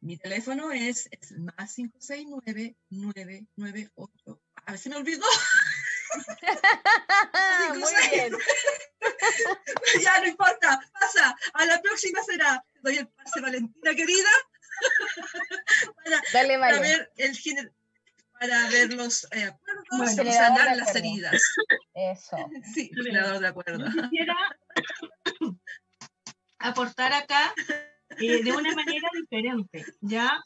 [0.01, 4.39] mi teléfono es, es más 569-998.
[4.67, 5.25] A ver, se me olvidó.
[7.75, 8.33] Muy bien.
[10.03, 11.37] ya no importa, pasa.
[11.53, 12.65] A la próxima será.
[12.83, 14.31] Doy el pase, Valentina querida.
[16.05, 16.81] para, Dale, para vale.
[16.81, 17.71] ver el género,
[18.39, 19.85] para ver los eh, acuerdos
[20.17, 21.43] Bueno, y sanar las heridas.
[21.95, 22.37] Eso.
[22.75, 23.87] Sí, generador de acuerdo.
[23.87, 24.37] Yo quisiera
[26.59, 27.55] aportar acá
[28.19, 30.43] eh, de una manera diferente, ¿ya?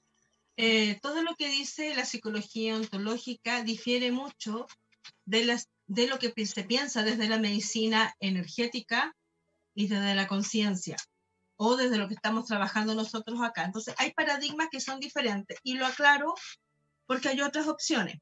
[0.57, 4.66] Eh, todo lo que dice la psicología ontológica difiere mucho
[5.24, 5.61] de,
[6.06, 9.14] lo que se piensa desde la medicina energética
[9.74, 10.96] y desde la conciencia
[11.56, 13.64] o desde lo que estamos trabajando nosotros acá.
[13.64, 16.34] Entonces, hay paradigmas que son diferentes y lo aclaro
[17.06, 18.16] porque hay otras opciones.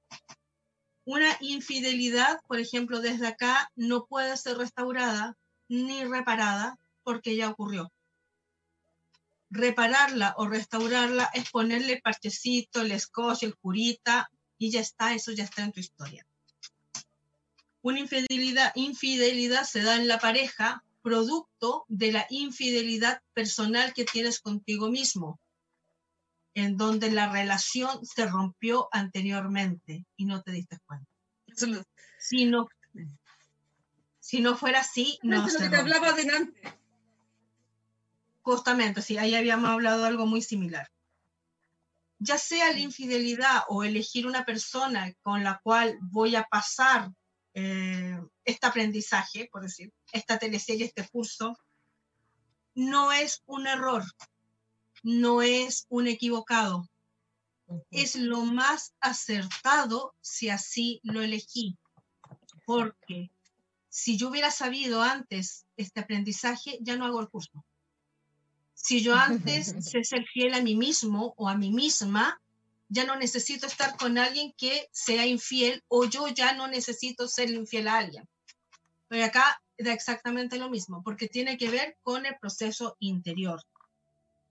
[1.04, 5.36] Una infidelidad, por ejemplo, desde acá no puede ser restaurada
[5.68, 7.92] ni reparada porque ya ocurrió.
[9.50, 14.28] Repararla o restaurarla es ponerle el parchecito, el scotch, el curita
[14.58, 16.25] y ya está, eso ya está en tu historia.
[17.86, 24.40] Una infidelidad, infidelidad se da en la pareja producto de la infidelidad personal que tienes
[24.40, 25.38] contigo mismo,
[26.54, 31.06] en donde la relación se rompió anteriormente y no te diste cuenta.
[32.18, 32.66] Si no,
[34.18, 36.60] si no fuera así, no se te hablaba adelante.
[38.42, 40.90] Justamente, sí, ahí habíamos hablado de algo muy similar.
[42.18, 47.12] Ya sea la infidelidad o elegir una persona con la cual voy a pasar
[47.58, 51.58] eh, este aprendizaje, por decir, esta teleserie, este curso,
[52.74, 54.04] no es un error,
[55.02, 56.86] no es un equivocado,
[57.90, 61.78] es lo más acertado si así lo elegí.
[62.66, 63.30] Porque
[63.88, 67.64] si yo hubiera sabido antes este aprendizaje, ya no hago el curso.
[68.74, 72.38] Si yo antes sé ser fiel a mí mismo o a mí misma,
[72.88, 77.50] ya no necesito estar con alguien que sea infiel o yo ya no necesito ser
[77.50, 78.28] infiel a alguien.
[79.08, 83.62] Pero acá da exactamente lo mismo, porque tiene que ver con el proceso interior.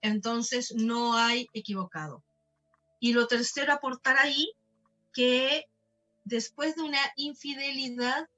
[0.00, 2.22] Entonces no hay equivocado.
[3.00, 4.52] Y lo tercero, aportar ahí
[5.12, 5.64] que
[6.24, 8.28] después de una infidelidad,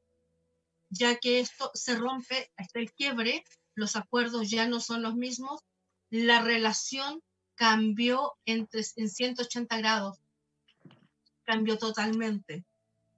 [0.90, 3.44] ya que esto se rompe hasta el quiebre,
[3.74, 5.60] los acuerdos ya no son los mismos,
[6.10, 7.22] la relación
[7.58, 10.18] cambió entre, en 180 grados,
[11.44, 12.64] cambió totalmente.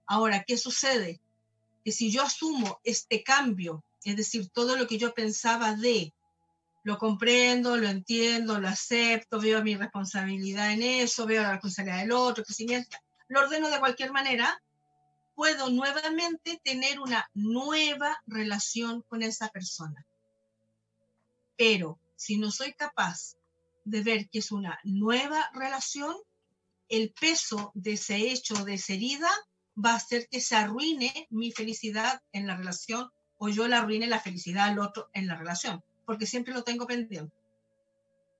[0.07, 1.21] Ahora, ¿qué sucede?
[1.85, 6.11] Que si yo asumo este cambio, es decir, todo lo que yo pensaba de,
[6.83, 12.11] lo comprendo, lo entiendo, lo acepto, veo mi responsabilidad en eso, veo la responsabilidad del
[12.11, 14.59] otro, crecimiento, lo ordeno de cualquier manera,
[15.35, 20.03] puedo nuevamente tener una nueva relación con esa persona.
[21.55, 23.35] Pero si no soy capaz
[23.83, 26.15] de ver que es una nueva relación,
[26.89, 29.29] el peso de ese hecho, de esa herida,
[29.83, 34.07] va a hacer que se arruine mi felicidad en la relación o yo la arruine
[34.07, 37.35] la felicidad al otro en la relación, porque siempre lo tengo pendiente.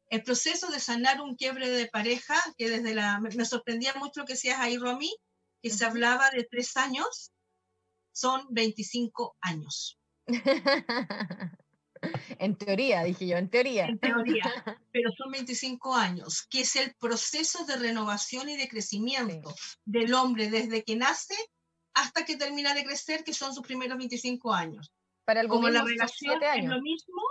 [0.09, 3.19] El proceso de sanar un quiebre de pareja, que desde la...
[3.19, 5.15] Me sorprendía mucho lo que decías ahí, Romy,
[5.63, 7.31] que se hablaba de tres años,
[8.11, 9.97] son 25 años.
[12.39, 13.85] En teoría, dije yo, en teoría.
[13.85, 14.43] En teoría,
[14.91, 19.53] pero son 25 años, que es el proceso de renovación y de crecimiento
[19.85, 21.35] del hombre desde que nace
[21.93, 24.91] hasta que termina de crecer, que son sus primeros 25 años.
[25.25, 26.75] Para el Como budismo la relación siete es años.
[26.75, 27.21] lo mismo,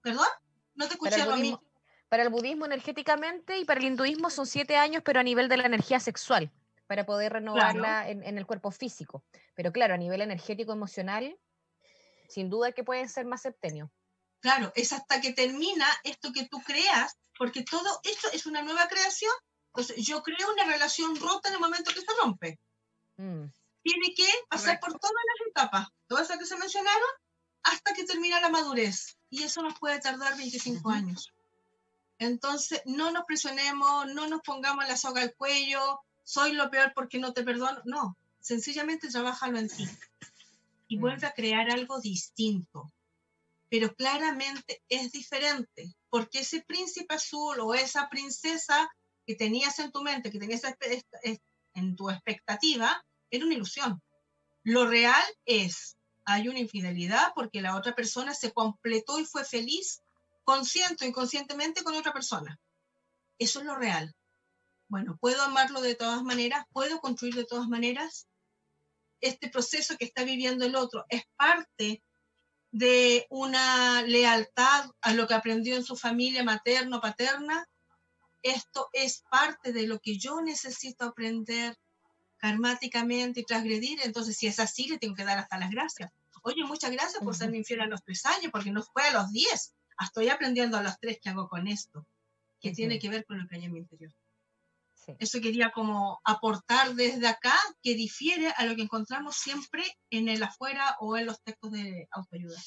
[0.00, 0.26] ¿perdón?
[0.74, 1.62] No te escuché Para el, budismo,
[2.08, 5.56] para el budismo energéticamente y para el hinduismo son siete años, pero a nivel de
[5.56, 6.50] la energía sexual,
[6.86, 9.24] para poder renovarla en, en el cuerpo físico.
[9.54, 11.36] Pero claro, a nivel energético, emocional,
[12.28, 13.90] sin duda que pueden ser más septenios.
[14.40, 18.86] Claro, es hasta que termina esto que tú creas, porque todo esto es una nueva
[18.88, 19.32] creación.
[19.74, 22.58] Entonces, yo creo una relación rota en el momento que se rompe.
[23.16, 23.46] Mm,
[23.82, 27.08] Tiene que pasar por todas las etapas, todas esas que se mencionaron,
[27.62, 29.16] hasta que termina la madurez.
[29.30, 31.32] Y eso nos puede tardar 25 años.
[32.18, 37.18] Entonces, no nos presionemos, no nos pongamos la soga al cuello, soy lo peor porque
[37.18, 37.80] no te perdono.
[37.84, 39.88] No, sencillamente trabájalo en ti
[40.88, 41.00] y Mm.
[41.00, 42.90] vuelve a crear algo distinto.
[43.70, 48.88] Pero claramente es diferente, porque ese príncipe azul o esa princesa
[49.26, 50.62] que tenías en tu mente, que tenías
[51.74, 54.02] en tu expectativa, era una ilusión.
[54.64, 60.02] Lo real es, hay una infidelidad porque la otra persona se completó y fue feliz,
[60.44, 62.58] consciente o inconscientemente con otra persona.
[63.38, 64.14] Eso es lo real.
[64.88, 68.26] Bueno, puedo amarlo de todas maneras, puedo construir de todas maneras.
[69.20, 72.02] Este proceso que está viviendo el otro es parte
[72.70, 77.66] de una lealtad a lo que aprendió en su familia materno, paterna.
[78.42, 81.76] Esto es parte de lo que yo necesito aprender
[82.38, 84.00] karmáticamente y transgredir.
[84.02, 86.10] Entonces, si es así, le tengo que dar hasta las gracias.
[86.42, 89.30] Oye, muchas gracias por serme infiel a los tres años, porque no fue a los
[89.32, 89.74] diez.
[89.96, 92.06] Ah, Estoy aprendiendo a los tres que hago con esto,
[92.60, 94.12] que tiene que ver con lo que hay en mi interior.
[95.04, 95.14] Sí.
[95.18, 100.42] Eso quería como aportar desde acá, que difiere a lo que encontramos siempre en el
[100.42, 102.60] afuera o en los textos de autoayuda.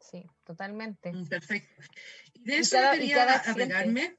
[0.00, 1.12] Sí, totalmente.
[1.12, 1.82] Mm, Perfecto.
[2.34, 3.62] Y de Y eso cada- quería cada accidente.
[3.74, 4.18] apegarme.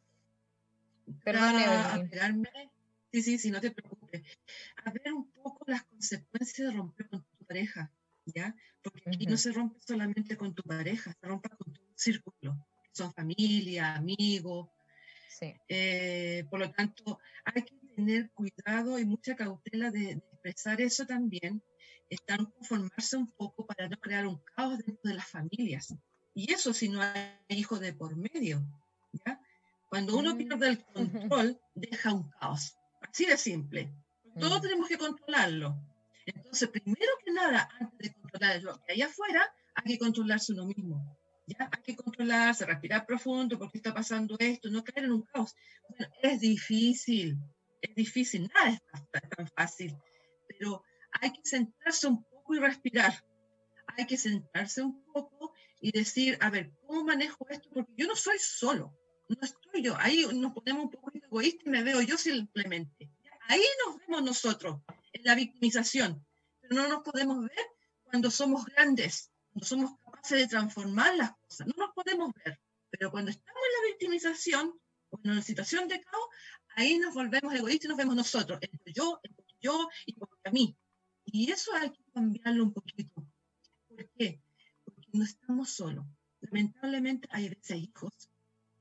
[1.23, 2.05] Perdón, a- Evelyn.
[2.07, 2.71] apegarme.
[3.11, 4.21] Sí, sí, sí, no te preocupes.
[4.85, 7.91] A ver un poco las consecuencias de romper con tu pareja,
[8.25, 8.55] ¿ya?
[8.83, 12.67] Porque aquí no se rompe solamente con tu pareja, se rompe con tu círculo.
[12.91, 14.69] Son familia, amigos.
[15.29, 15.53] Sí.
[15.69, 21.05] eh, por lo tanto, hay que tener cuidado y mucha cautela de, de expresar eso
[21.05, 21.61] también.
[22.09, 25.93] Están conformarse un poco para no crear un caos dentro de las familias.
[26.33, 28.65] Y eso si no hay hijos de por medio.
[29.25, 29.39] ¿ya?
[29.89, 30.37] Cuando uno Mm.
[30.37, 32.75] pierde el control, deja un caos.
[33.01, 33.93] Así de simple.
[34.39, 34.61] Todos Mm.
[34.61, 35.75] tenemos que controlarlo.
[36.25, 39.43] Entonces, primero que nada, antes de controlar lo que hay afuera,
[39.75, 41.18] hay que controlarse uno mismo.
[41.49, 41.69] ¿Ya?
[41.71, 45.55] Hay que controlarse, respirar profundo, porque está pasando esto, no caer en un caos.
[45.87, 47.37] Bueno, es difícil,
[47.81, 48.81] es difícil, nada es
[49.35, 49.95] tan, fácil,
[50.47, 50.83] pero
[51.21, 53.13] hay que sentarse un poco y respirar.
[53.97, 57.69] Hay que sentarse un poco y decir, a ver, ¿cómo manejo esto?
[57.73, 58.93] Porque yo no soy solo,
[59.27, 59.95] no estoy yo.
[59.97, 63.09] Ahí nos ponemos un poco egoístas y me veo yo simplemente.
[63.47, 64.79] Ahí nos vemos nosotros,
[65.13, 66.23] en la victimización.
[66.61, 67.65] Pero no nos podemos ver
[68.03, 71.67] cuando somos grandes, cuando somos capaces de transformar las cosas.
[71.67, 72.59] No nos podemos ver.
[72.89, 74.73] Pero cuando estamos en la victimización
[75.09, 76.25] o en una situación de caos,
[76.75, 80.77] ahí nos volvemos egoístas y nos vemos nosotros, entre yo, entre yo y a mí.
[81.25, 83.25] Y eso hay que cambiarlo un poquito.
[83.87, 84.41] ¿Por qué?
[84.83, 86.05] Porque no estamos solos.
[86.41, 88.29] Lamentablemente hay veces hijos,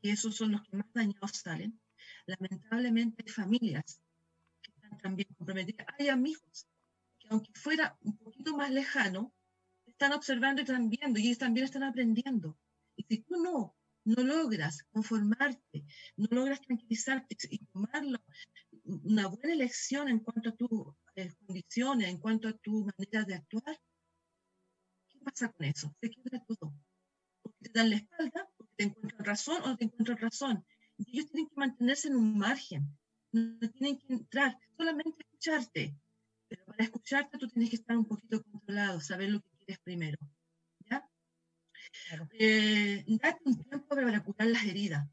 [0.01, 1.78] que esos son los que más dañados salen.
[2.26, 4.01] Lamentablemente hay familias
[4.62, 5.86] que están también comprometidas.
[5.99, 6.66] Hay amigos
[7.18, 9.34] que aunque fuera un poquito más lejano,
[9.99, 12.57] están observando y están viendo y ellos también están aprendiendo.
[12.94, 13.74] Y si tú no,
[14.05, 15.84] no logras conformarte,
[16.16, 18.20] no logras tranquilizarte y tomarlo
[18.84, 20.70] una buena elección en cuanto a tus
[21.16, 23.76] eh, condiciones, en cuanto a tu manera de actuar,
[25.09, 25.92] ¿qué pasa con eso?
[26.01, 26.72] Se quiebra todo.
[27.42, 30.64] Porque te dan la espalda, porque te encuentran razón o te encuentran razón.
[30.96, 32.96] Y ellos tienen que mantenerse en un margen.
[33.32, 35.96] No tienen que entrar, solamente escucharte.
[36.49, 40.18] Pero para escucharte tú tienes que estar un poquito controlado, saber lo que quieres primero.
[40.90, 41.06] ¿Ya?
[42.38, 45.06] Eh, date un tiempo para curar las heridas.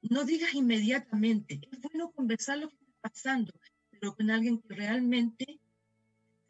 [0.00, 1.60] No digas inmediatamente.
[1.70, 3.52] Es bueno conversar lo que pasando,
[3.90, 5.60] pero con alguien que realmente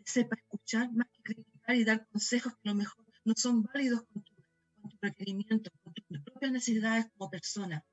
[0.05, 4.03] sepa escuchar más que criticar y dar consejos que a lo mejor no son válidos
[4.13, 4.35] con tu,
[4.81, 7.85] con tu requerimiento, con tus propias necesidades como persona.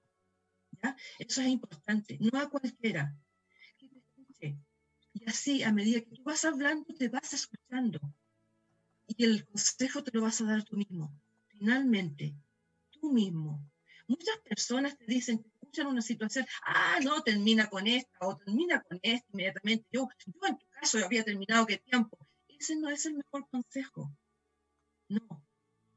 [0.82, 0.96] ¿ya?
[1.20, 3.16] Eso es importante, no a cualquiera.
[3.78, 4.58] Que te escuche.
[5.14, 8.00] Y así, a medida que tú vas hablando, te vas escuchando.
[9.08, 11.12] Y el consejo te lo vas a dar tú mismo.
[11.48, 12.36] Finalmente,
[12.92, 13.60] tú mismo.
[14.08, 15.44] Muchas personas te dicen
[15.82, 19.88] en una situación, ah, no, termina con esta o termina con esta inmediatamente.
[19.92, 22.18] Yo, yo en tu caso había terminado qué tiempo.
[22.48, 24.12] Ese no es el mejor consejo.
[25.10, 25.46] No,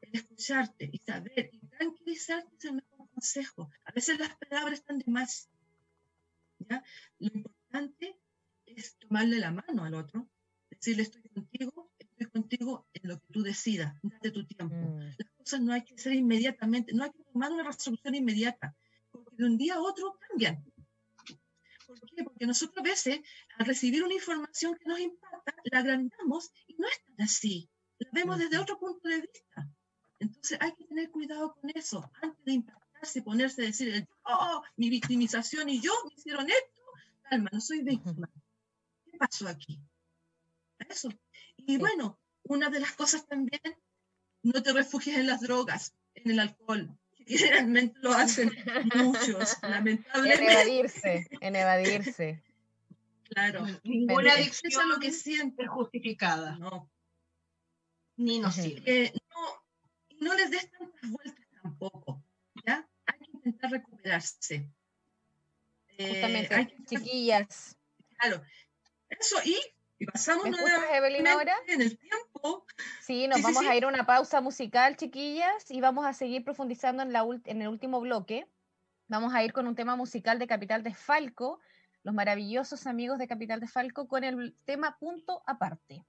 [0.00, 3.70] el escucharte y saber y tranquilizarte es el mejor consejo.
[3.84, 5.48] A veces las palabras están de más.
[6.58, 6.84] ¿ya?
[7.18, 8.18] Lo importante
[8.66, 10.28] es tomarle la mano al otro,
[10.68, 11.79] decirle estoy contigo,
[12.50, 14.74] contigo en lo que tú decidas, date tu tiempo.
[14.74, 15.14] Mm.
[15.18, 18.74] Las cosas no hay que ser inmediatamente, no hay que tomar una resolución inmediata
[19.32, 20.64] de un día a otro cambian.
[21.86, 22.24] ¿Por qué?
[22.24, 23.20] Porque nosotros a veces,
[23.58, 27.68] al recibir una información que nos impacta, la agrandamos y no es tan así.
[27.98, 29.68] La vemos desde otro punto de vista.
[30.18, 32.10] Entonces hay que tener cuidado con eso.
[32.22, 36.82] Antes de impactarse, ponerse a decir, oh, mi victimización y yo me hicieron esto.
[37.22, 38.28] Calma, no soy víctima.
[39.04, 39.80] ¿Qué pasó aquí?
[40.88, 41.08] Eso.
[41.56, 42.19] Y bueno,
[42.50, 43.62] una de las cosas también,
[44.42, 46.90] no te refugies en las drogas, en el alcohol,
[47.24, 48.50] generalmente lo hacen
[48.96, 50.44] muchos, lamentablemente.
[50.44, 52.42] En evadirse, en evadirse.
[53.28, 53.64] Claro.
[53.84, 56.58] Ninguna adicción es lo que siente justificada.
[56.58, 56.90] No.
[58.16, 59.04] Ni nos sirve.
[59.04, 62.20] Eh, no, no les des tantas vueltas tampoco,
[62.66, 62.84] ¿ya?
[63.06, 64.68] Hay que intentar recuperarse.
[65.98, 67.76] Eh, Justamente, chiquillas.
[68.18, 68.42] Claro.
[69.08, 69.56] Eso, y
[70.00, 71.54] y pasamos ¿Me escuchas, Evelyn, ahora?
[71.66, 72.29] en el tiempo.
[73.00, 77.02] Sí, nos vamos a ir a una pausa musical, chiquillas, y vamos a seguir profundizando
[77.02, 78.46] en, la en el último bloque.
[79.08, 81.60] Vamos a ir con un tema musical de Capital de Falco,
[82.04, 86.04] los maravillosos amigos de Capital de Falco, con el tema Punto Aparte.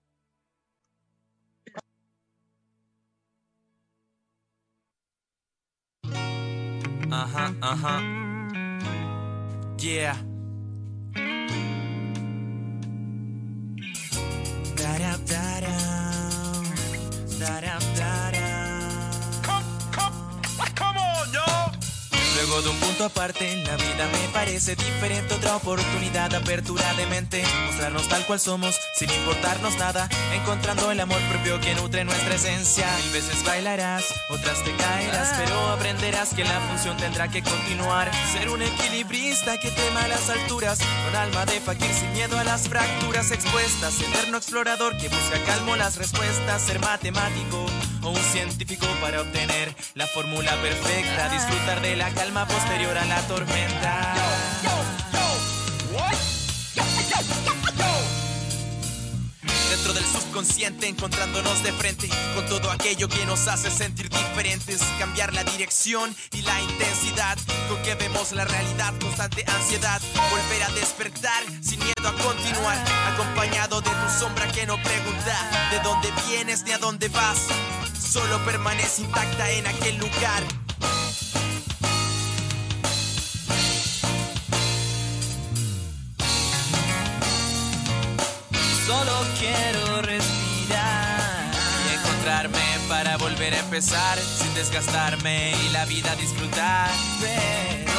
[7.11, 8.21] Ajá, ajá.
[9.77, 10.30] Yeah.
[22.51, 25.33] De un punto aparte en la vida me parece diferente.
[25.33, 31.19] Otra oportunidad, apertura de mente, mostrarnos tal cual somos sin importarnos nada, encontrando el amor
[31.29, 32.85] propio que nutre nuestra esencia.
[33.03, 38.11] Mil veces bailarás, otras te caerás, pero aprenderás que la función tendrá que continuar.
[38.33, 42.67] Ser un equilibrista que tema las alturas, con alma de fakir sin miedo a las
[42.67, 47.65] fracturas expuestas, eterno explorador que busca calmo las respuestas, ser matemático
[48.03, 53.21] o un científico para obtener la fórmula perfecta, disfrutar de la calma posterior a la
[53.27, 54.15] tormenta.
[59.69, 65.33] Dentro del subconsciente encontrándonos de frente con todo aquello que nos hace sentir diferentes, cambiar
[65.33, 67.37] la dirección y la intensidad
[67.69, 72.77] con que vemos la realidad, constante ansiedad, volver a despertar sin miedo a continuar,
[73.13, 77.47] acompañado de tu sombra que no pregunta de dónde vienes ni a dónde vas
[78.11, 80.60] solo permanece intacta en aquel lugar.
[93.79, 96.89] Sin desgastarme y la vida disfrutar.
[97.21, 97.93] Pero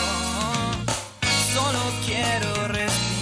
[1.54, 3.21] solo quiero respirar.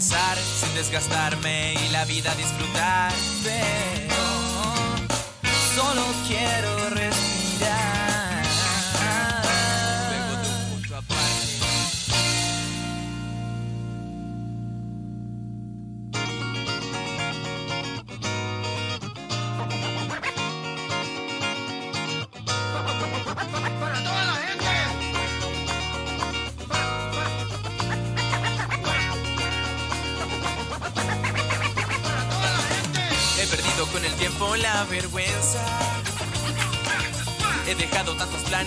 [0.00, 3.12] Sin desgastarme y la vida disfrutar.
[3.44, 4.16] Pero
[5.76, 7.33] solo quiero respirar.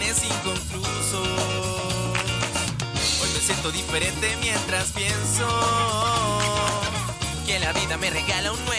[0.04, 1.28] Inconclusos.
[3.22, 5.48] Hoy me siento diferente mientras pienso
[7.46, 8.77] que la vida me regala un nuevo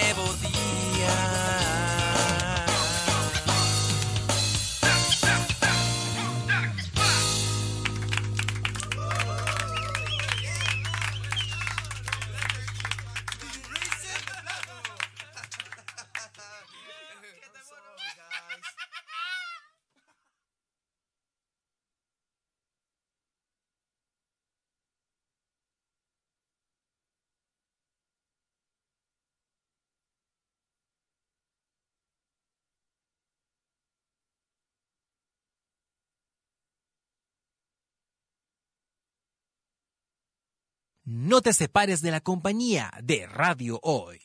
[41.10, 44.20] No te separes de la compañía de Radio Hoy.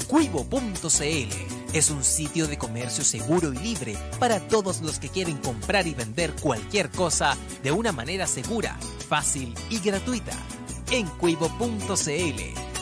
[0.07, 5.85] Cuivo.cl es un sitio de comercio seguro y libre para todos los que quieren comprar
[5.87, 10.37] y vender cualquier cosa de una manera segura, fácil y gratuita.
[10.89, 12.74] En Cuivo.cl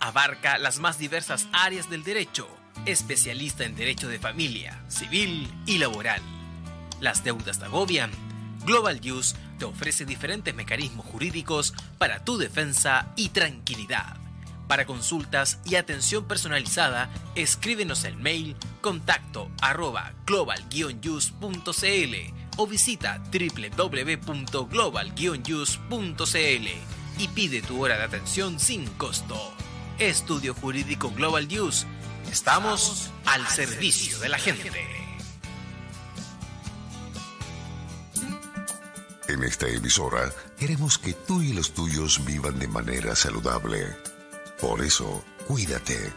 [0.00, 2.48] abarca las más diversas áreas del derecho,
[2.86, 6.22] especialista en derecho de familia, civil y laboral.
[7.00, 8.10] Las deudas te agobian.
[8.64, 14.16] Global News te ofrece diferentes mecanismos jurídicos para tu defensa y tranquilidad.
[14.68, 20.64] Para consultas y atención personalizada, escríbenos el mail contacto arroba global
[22.56, 25.12] o visita www.global
[27.18, 29.52] y pide tu hora de atención sin costo.
[30.00, 31.86] Estudio Jurídico Global News.
[32.32, 34.70] Estamos al servicio de la gente.
[39.28, 43.94] En esta emisora queremos que tú y los tuyos vivan de manera saludable.
[44.58, 46.14] Por eso, cuídate.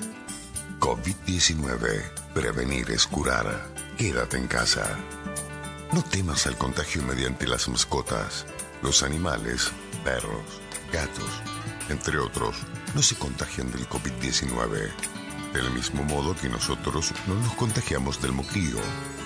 [0.80, 2.34] COVID-19.
[2.34, 3.68] Prevenir es curar.
[3.98, 4.98] Quédate en casa.
[5.92, 8.46] No temas al contagio mediante las mascotas.
[8.82, 9.72] Los animales,
[10.06, 10.62] perros,
[10.94, 11.30] gatos,
[11.90, 12.56] entre otros,
[12.96, 14.92] no se contagian del COVID-19.
[15.54, 18.80] Del mismo modo que nosotros no nos contagiamos del moquillo,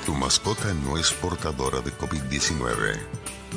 [0.06, 2.98] tu mascota no es portadora de COVID-19.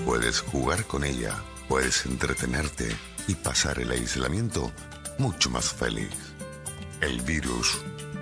[0.04, 1.34] Puedes jugar con ella,
[1.68, 2.88] puedes entretenerte
[3.26, 4.72] y pasar el aislamiento
[5.18, 6.14] mucho más feliz.
[7.00, 7.78] El virus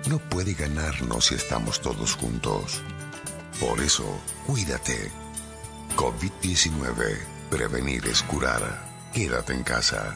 [0.07, 2.81] no puede ganarnos si estamos todos juntos.
[3.59, 5.11] Por eso, cuídate.
[5.95, 7.17] COVID-19.
[7.49, 8.87] Prevenir es curar.
[9.13, 10.15] Quédate en casa.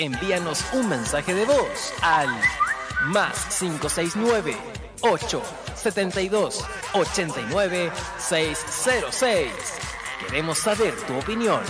[0.00, 2.30] Envíanos un mensaje de voz al
[3.08, 4.56] más 569
[5.02, 9.52] 872 89 606.
[10.26, 11.60] Queremos saber tu opinión.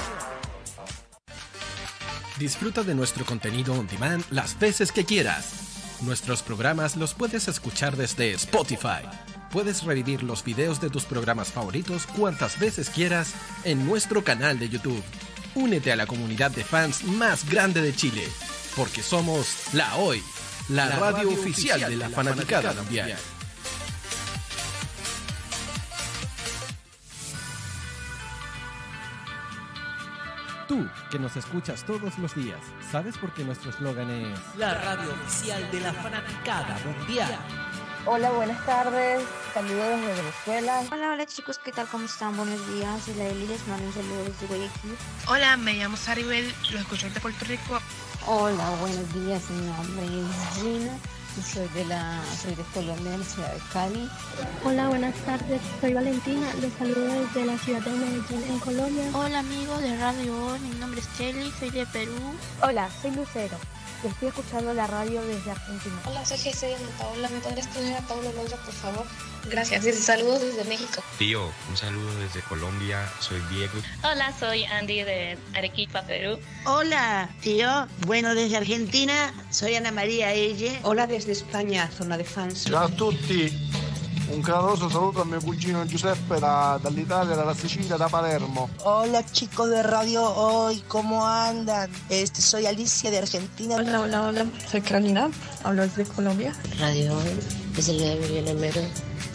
[2.38, 5.98] Disfruta de nuestro contenido on demand las veces que quieras.
[6.02, 9.02] Nuestros programas los puedes escuchar desde Spotify.
[9.50, 14.68] Puedes revivir los videos de tus programas favoritos cuantas veces quieras en nuestro canal de
[14.68, 15.02] YouTube.
[15.54, 18.28] Únete a la comunidad de fans más grande de Chile,
[18.76, 20.22] porque somos La Hoy,
[20.68, 23.16] la, radio, oficial de la, fanaticada mundial.
[30.68, 32.60] Tú, que nos escuchas todos los días,
[32.92, 37.38] ¿sabes por qué nuestro eslogan es La radio oficial de la fanaticada mundial?
[38.06, 39.22] Hola, buenas tardes.
[39.52, 40.82] Saludos desde Venezuela.
[40.90, 41.86] Hola, hola chicos, ¿qué tal?
[41.88, 42.34] ¿Cómo están?
[42.34, 43.02] Buenos días.
[43.04, 44.96] Soy la Eli, les mando un saludo desde Guayaquil.
[45.28, 47.78] Hola, me llamo Saribel, lo escucho desde Puerto Rico.
[48.26, 49.50] Hola, buenos días.
[49.50, 50.92] Mi nombre es Lina
[51.36, 54.10] y soy de la soy de Colombia, de la ciudad de Cali.
[54.64, 55.60] Hola, buenas tardes.
[55.82, 56.46] Soy Valentina.
[56.60, 59.10] Les saludo desde la ciudad de Medellín, en Colombia.
[59.12, 60.58] Hola, amigos de Radio Hoy.
[60.60, 62.16] Mi nombre es Chelly, soy de Perú.
[62.62, 63.58] Hola, soy Lucero.
[64.02, 65.94] Y Estoy escuchando la radio desde Argentina.
[66.06, 67.28] Hola, soy Jesse de Ana Paula.
[67.28, 69.06] ¿Me podrías poner a Pablo Londra, por favor?
[69.48, 69.84] Gracias.
[69.84, 71.02] Y saludos desde México.
[71.18, 73.08] Tío, un saludo desde Colombia.
[73.20, 73.74] Soy Diego.
[74.02, 76.38] Hola, soy Andy de Arequipa, Perú.
[76.66, 77.86] Hola, tío.
[78.06, 80.78] Bueno, desde Argentina soy Ana María Elle.
[80.82, 82.64] Hola desde Spagna, zona de fans.
[82.64, 83.50] Ciao a tutti.
[84.32, 88.70] Un caloroso saluto a mio cugino Giuseppe da- dall'Italia, dalla Sicilia, da Palermo.
[88.84, 91.90] Hola chicos de Radio Hoy, ¿cómo andan?
[92.08, 93.76] Este, soy Alicia de Argentina.
[93.76, 94.46] Hola, hola, hola.
[94.70, 95.28] Soy Carolina,
[95.64, 96.54] hablo desde Colombia.
[96.78, 97.40] Radio Hoy,
[97.74, 98.80] desde la de Emiliano Mero,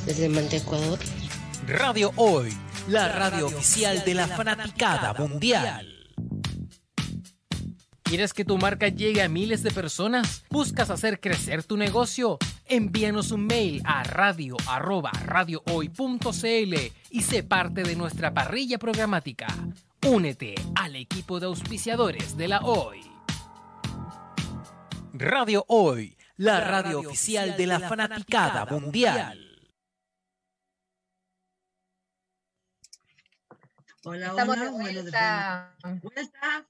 [0.06, 0.98] desde Mante, Ecuador.
[1.68, 5.91] Radio Hoy, la radio oficial de la fanaticada mundial.
[8.04, 10.43] ¿Quieres que tu marca llegue a miles de personas?
[10.50, 12.38] ¿Buscas hacer crecer tu negocio?
[12.68, 16.74] Envíanos un mail a radio arroba radiohoy.cl
[17.11, 19.45] y sé parte de nuestra parrilla programática.
[20.07, 23.01] Únete al equipo de auspiciadores de la Hoy.
[25.13, 29.39] Radio Hoy, la radio oficial de la fanaticada mundial.
[34.03, 34.66] Hola, Estamos hola.
[34.66, 35.76] de bueno, vuelta.
[35.84, 36.68] de vuelta.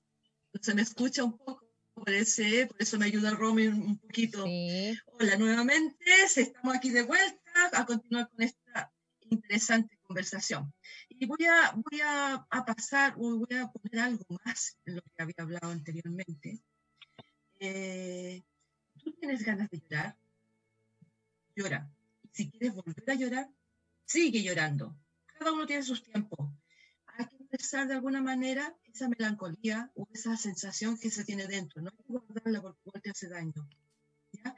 [0.62, 1.65] Se me escucha un poco,
[1.96, 4.44] parece, por eso me ayuda Romy un poquito.
[4.44, 8.92] Hola nuevamente, estamos aquí de vuelta a continuar con esta
[9.22, 10.74] interesante conversación.
[11.10, 15.24] Y voy a, voy a, a pasar, voy a poner algo más en lo que
[15.24, 16.60] había hablado anteriormente.
[17.60, 18.44] Eh,
[19.02, 20.16] ¿Tú tienes ganas de llorar?
[21.56, 21.90] Llora.
[22.34, 23.50] Si quieres volver a llorar,
[24.06, 24.94] sigue llorando.
[25.26, 26.50] Cada uno tiene sus tiempos
[27.46, 31.82] expresar de alguna manera esa melancolía o esa sensación que se tiene dentro.
[31.82, 33.68] No guardarla porque te hace daño.
[34.32, 34.56] ¿ya?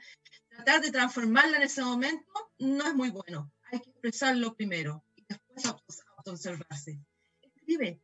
[0.48, 2.26] Tratar de transformarla en ese momento
[2.58, 3.52] no es muy bueno.
[3.70, 5.84] Hay que expresarlo primero y después auto-
[6.16, 6.98] autoobservarse.
[7.42, 8.00] Escribe,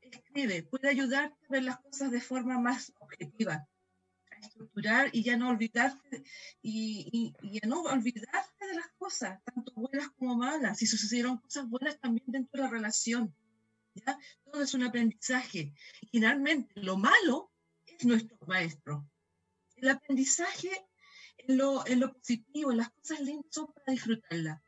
[0.00, 0.62] escribe.
[0.62, 3.68] Puede ayudarte a ver las cosas de forma más objetiva,
[4.30, 6.22] a estructurar y ya no olvidarte
[6.62, 10.78] y, y, y a no olvidarte de las cosas, tanto buenas como malas.
[10.78, 13.34] Si sucedieron cosas buenas también dentro de la relación.
[13.96, 14.18] ¿Ya?
[14.44, 15.72] Todo es un aprendizaje.
[16.00, 17.50] Y finalmente, lo malo
[17.86, 19.08] es nuestro maestro.
[19.76, 20.70] El aprendizaje
[21.38, 24.60] en lo, en lo positivo, en las cosas lindas son para disfrutarlas.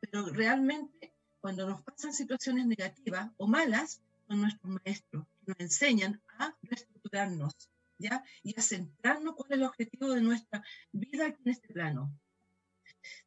[0.00, 6.20] Pero realmente, cuando nos pasan situaciones negativas o malas, son nuestros maestros que nos enseñan
[6.38, 7.54] a reestructurarnos,
[7.98, 8.24] ¿ya?
[8.42, 12.12] Y a centrarnos cuál es el objetivo de nuestra vida aquí en este plano.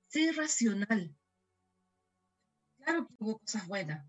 [0.07, 1.15] Sé racional.
[2.77, 4.05] Claro que hubo cosas buenas,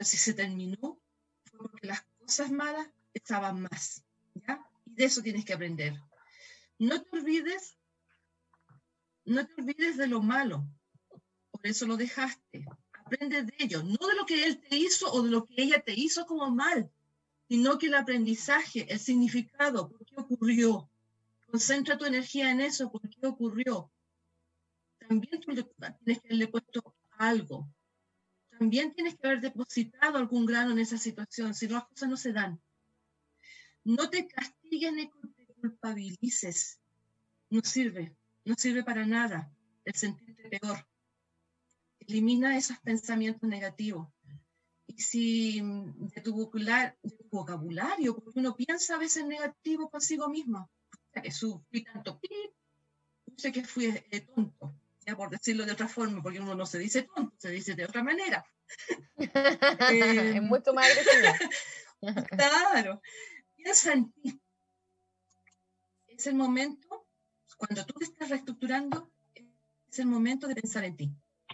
[0.00, 1.00] si se terminó
[1.44, 4.64] fue porque las cosas malas pesaban más, ¿ya?
[4.86, 5.94] Y de eso tienes que aprender.
[6.78, 7.76] No te olvides,
[9.24, 10.64] no te olvides de lo malo,
[11.50, 12.64] por eso lo dejaste.
[12.92, 15.82] Aprende de ello, no de lo que él te hizo o de lo que ella
[15.82, 16.90] te hizo como mal,
[17.48, 20.90] sino que el aprendizaje, el significado, por qué ocurrió.
[21.50, 23.90] Concentra tu energía en eso, por qué ocurrió.
[24.98, 27.66] También tú tienes que haberle puesto algo.
[28.58, 32.32] También tienes que haber depositado algún grano en esa situación, si las cosas no se
[32.32, 32.60] dan.
[33.84, 36.80] No te castigues ni te culpabilices.
[37.50, 39.50] No sirve, no sirve para nada
[39.84, 40.86] el sentirte peor.
[42.00, 44.08] Elimina esos pensamientos negativos
[44.86, 46.34] y si de tu,
[47.30, 50.68] vocabulario, porque uno piensa a veces negativo consigo mismo,
[51.12, 52.20] que fui tanto
[53.36, 54.74] sé que fui eh, tonto,
[55.16, 58.02] por decirlo de otra forma, porque uno no se dice tonto, se dice de otra
[58.02, 58.44] manera.
[59.16, 61.32] es em, mucho más agresivo.
[62.28, 63.02] claro,
[63.56, 64.40] piensa en ti.
[66.06, 67.06] Es el momento,
[67.56, 69.10] cuando tú te estás reestructurando,
[69.90, 71.12] es el momento de pensar en ti.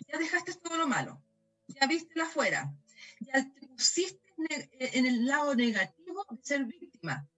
[0.08, 1.22] Ya dejaste todo lo malo,
[1.68, 2.74] ya viste la afuera,
[3.20, 4.24] ya te pusiste
[4.78, 7.28] en el lado negativo de ser víctima,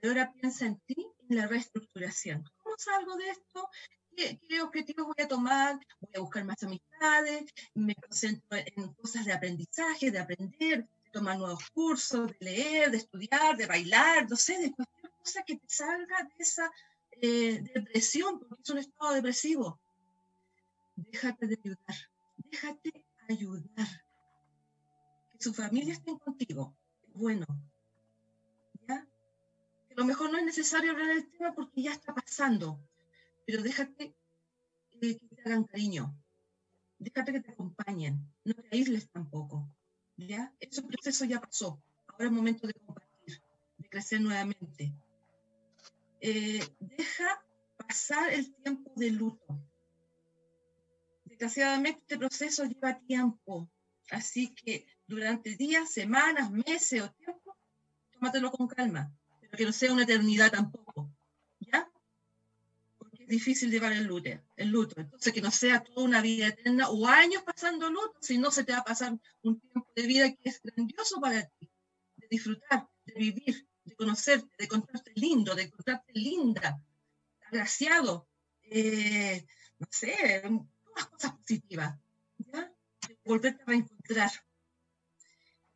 [0.00, 0.96] pero ahora piensa en ti,
[1.28, 2.44] en la reestructuración.
[2.62, 3.68] ¿Cómo salgo de esto?
[4.16, 5.78] ¿Qué, qué objetivos voy a tomar?
[6.00, 11.36] Voy a buscar más amistades, me concentro en cosas de aprendizaje, de aprender, de tomar
[11.36, 15.68] nuevos cursos, de leer, de estudiar, de bailar, no sé, de cualquier cosa que te
[15.68, 16.72] salga de esa
[17.20, 19.78] eh, depresión, porque es un estado depresivo.
[20.96, 21.96] Déjate de ayudar,
[22.36, 23.88] déjate ayudar
[25.30, 26.74] que su familia esté contigo.
[27.12, 27.44] Bueno,
[28.88, 29.06] ¿ya?
[29.88, 32.80] Que a lo mejor no es necesario hablar del tema porque ya está pasando,
[33.46, 34.14] pero déjate
[34.90, 36.14] que te hagan cariño,
[36.98, 39.70] déjate que te acompañen, no te aísles tampoco,
[40.16, 40.52] ¿ya?
[40.58, 43.40] Ese proceso ya pasó, ahora es momento de compartir,
[43.78, 44.92] de crecer nuevamente.
[46.20, 47.44] Eh, deja
[47.76, 49.62] pasar el tiempo de luto.
[51.24, 53.70] Desgraciadamente este proceso lleva tiempo,
[54.10, 57.56] así que durante días, semanas, meses o tiempo,
[58.10, 61.15] tómatelo con calma, pero que no sea una eternidad tampoco,
[63.26, 67.06] difícil llevar el luto, el luto, entonces que no sea toda una vida eterna o
[67.06, 70.48] años pasando luto, si no se te va a pasar un tiempo de vida que
[70.48, 71.70] es grandioso para ti,
[72.16, 76.80] de disfrutar, de vivir, de conocerte, de encontrarte lindo, de encontrarte linda,
[77.46, 78.28] agraciado,
[78.62, 79.46] eh,
[79.78, 80.42] no sé,
[80.84, 81.98] todas cosas positivas,
[82.38, 82.72] ¿ya?
[83.08, 84.30] De volverte a reencontrar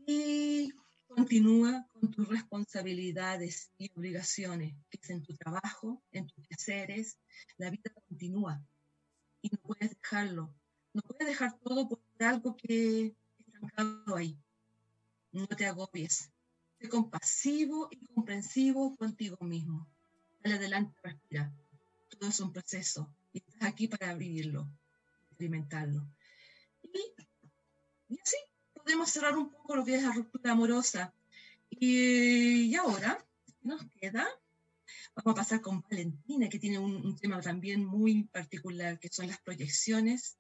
[0.07, 0.73] y
[1.15, 7.19] continúa con tus responsabilidades y obligaciones, que es en tu trabajo, en tus quehaceres.
[7.57, 8.63] La vida continúa
[9.43, 10.55] y no puedes dejarlo.
[10.93, 14.39] No puedes dejar todo por algo que estancado ahí.
[15.33, 16.31] No te agobies.
[16.79, 19.89] Sé compasivo y comprensivo contigo mismo.
[20.43, 21.53] Dale adelante, respira.
[22.09, 24.69] Todo es un proceso y estás aquí para vivirlo,
[25.29, 26.07] experimentarlo.
[28.09, 28.37] Y así
[28.83, 31.15] podemos cerrar un poco lo que es la ruptura amorosa.
[31.71, 33.25] Y, ahora,
[33.63, 34.27] nos queda?
[35.15, 39.41] Vamos a pasar con Valentina, que tiene un, tema también muy particular, que son las
[39.41, 40.37] proyecciones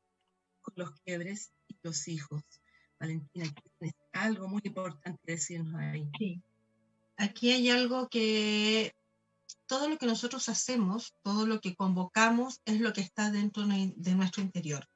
[0.61, 2.43] con los quiebres y los hijos.
[2.99, 6.11] Valentina, tienes algo muy importante decirnos ahí.
[6.19, 6.43] Sí.
[7.17, 8.95] Aquí hay algo que
[9.67, 14.15] todo lo que nosotros hacemos, todo lo que convocamos, es lo que está dentro de
[14.15, 14.89] nuestro interior.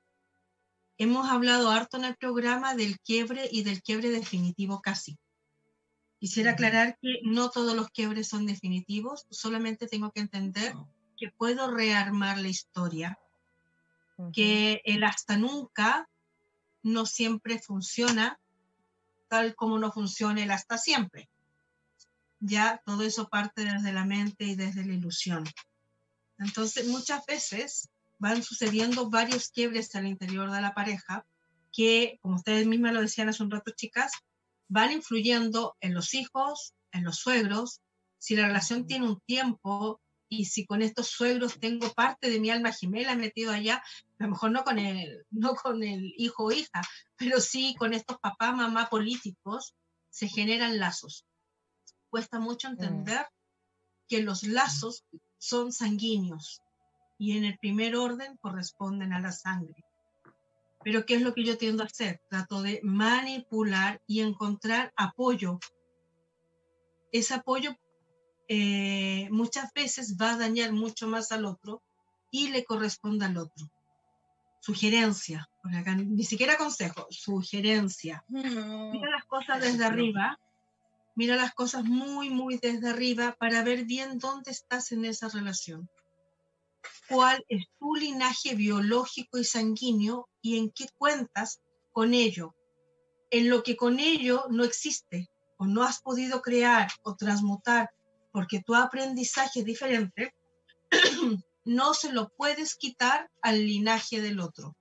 [0.97, 5.19] Hemos hablado harto en el programa del quiebre y del quiebre definitivo casi.
[6.21, 10.75] Quisiera aclarar que no todos los quiebres son definitivos, solamente tengo que entender
[11.17, 13.19] que puedo rearmar la historia,
[14.33, 16.09] que el hasta nunca
[16.83, 18.39] no siempre funciona
[19.29, 21.29] tal como no funciona el hasta siempre.
[22.39, 25.45] Ya todo eso parte desde la mente y desde la ilusión.
[26.39, 27.91] Entonces, muchas veces
[28.25, 31.27] van sucediendo varios quiebres al interior de la pareja
[31.71, 34.13] que, como ustedes mismas lo decían hace un rato, chicas,
[34.67, 37.83] van influyendo en los hijos, en los suegros,
[38.17, 40.01] si la relación tiene un tiempo
[40.31, 43.83] y si con estos suegros tengo parte de mi alma gemela metido allá,
[44.19, 46.81] a lo mejor no con el, no con el hijo o hija,
[47.17, 49.75] pero sí con estos papá, mamá políticos,
[50.09, 51.27] se generan lazos.
[52.09, 52.73] Cuesta mucho mm.
[52.73, 53.27] entender
[54.09, 55.05] que los lazos
[55.37, 56.63] son sanguíneos,
[57.25, 59.83] y en el primer orden corresponden a la sangre.
[60.83, 62.21] Pero ¿qué es lo que yo tiendo a hacer?
[62.29, 65.59] Trato de manipular y encontrar apoyo.
[67.13, 67.75] Ese apoyo
[68.49, 71.83] eh, muchas veces va a dañar mucho más al otro
[72.31, 73.71] y le corresponde al otro.
[74.61, 75.49] Sugerencia,
[75.97, 78.23] ni siquiera consejo, sugerencia.
[78.29, 80.39] Mira las cosas desde arriba
[81.17, 85.89] Mira las cosas muy, muy desde arriba para ver bien dónde estás en esa relación.
[87.09, 91.61] Cuál es tu linaje biológico y sanguíneo y en qué cuentas
[91.93, 92.55] con ello.
[93.31, 95.29] En lo que con ello no existe
[95.59, 97.91] o no has podido crear o transmutar
[98.35, 100.35] porque tu aprendizaje es diferente,
[101.65, 104.77] no se lo puedes quitar al linaje del otro.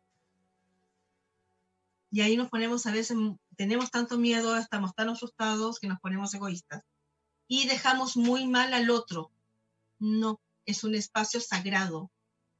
[2.09, 3.15] Y ahí nos ponemos a veces,
[3.55, 6.81] tenemos tanto miedo, estamos tan asustados que nos ponemos egoístas.
[7.47, 9.31] Y dejamos muy mal al otro.
[9.99, 12.11] No, es un espacio sagrado.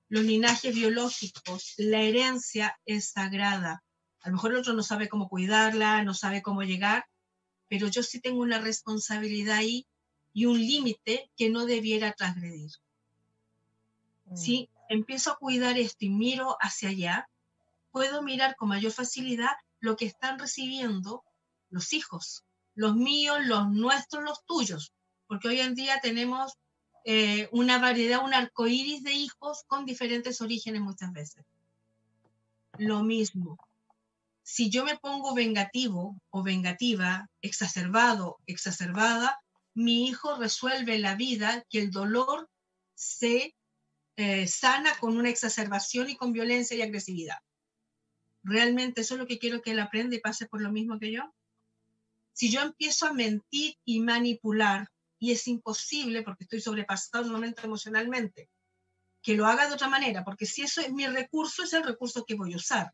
[0.10, 3.84] Los linajes biológicos, la herencia es sagrada.
[4.22, 7.06] A lo mejor el otro no sabe cómo cuidarla, no sabe cómo llegar,
[7.68, 9.88] pero yo sí tengo una responsabilidad ahí
[10.34, 12.72] y un límite que no debiera transgredir.
[14.36, 17.30] Si empiezo a cuidar esto y miro hacia allá,
[17.92, 21.24] puedo mirar con mayor facilidad lo que están recibiendo
[21.70, 22.44] los hijos,
[22.76, 24.94] los míos, los nuestros, los tuyos,
[25.28, 26.58] porque hoy en día tenemos
[27.04, 31.46] eh, una variedad, un arco iris de hijos con diferentes orígenes muchas veces.
[32.78, 33.58] Lo mismo.
[34.42, 39.40] Si yo me pongo vengativo o vengativa, exacerbado, exacerbada,
[39.74, 42.50] mi hijo resuelve la vida que el dolor
[42.94, 43.56] se
[44.16, 47.38] eh, sana con una exacerbación y con violencia y agresividad.
[48.44, 51.12] ¿Realmente eso es lo que quiero que él aprenda y pase por lo mismo que
[51.12, 51.34] yo?
[52.34, 54.90] Si yo empiezo a mentir y manipular,
[55.24, 58.50] y es imposible porque estoy sobrepasado un momento emocionalmente,
[59.22, 62.26] que lo haga de otra manera, porque si eso es mi recurso, es el recurso
[62.26, 62.94] que voy a usar.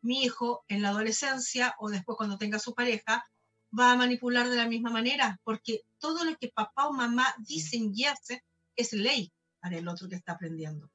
[0.00, 3.28] Mi hijo en la adolescencia o después cuando tenga su pareja
[3.76, 7.90] va a manipular de la misma manera, porque todo lo que papá o mamá dicen
[7.92, 8.40] y hacen
[8.76, 10.88] es ley para el otro que está aprendiendo.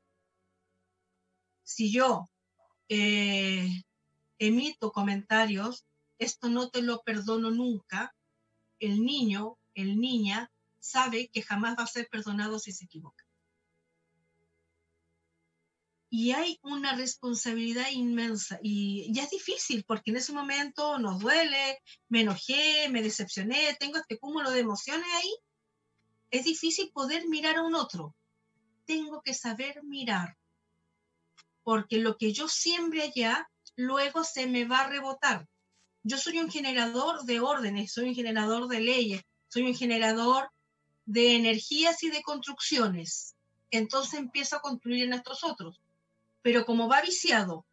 [1.64, 2.30] Si yo
[2.88, 3.68] eh,
[4.40, 5.84] emito comentarios,
[6.20, 8.16] esto no te lo perdono nunca,
[8.80, 10.50] el niño, el niña,
[10.84, 13.26] sabe que jamás va a ser perdonado si se equivoca.
[16.10, 21.80] Y hay una responsabilidad inmensa y ya es difícil porque en ese momento nos duele,
[22.08, 25.36] me enojé, me decepcioné, tengo este cúmulo de emociones ahí.
[26.30, 28.16] Es difícil poder mirar a un otro
[28.86, 30.38] tengo que saber mirar,
[31.64, 35.48] porque lo que yo siembre allá, luego se me va a rebotar.
[36.04, 40.52] Yo soy un generador de órdenes, soy un generador de leyes, soy un generador
[41.06, 43.36] de energías y de construcciones.
[43.72, 45.82] Entonces empiezo a construir en estos otros.
[46.42, 47.66] Pero como va viciado,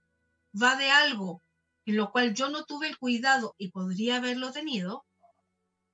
[0.61, 1.43] va de algo
[1.87, 5.05] en lo cual yo no tuve el cuidado y podría haberlo tenido,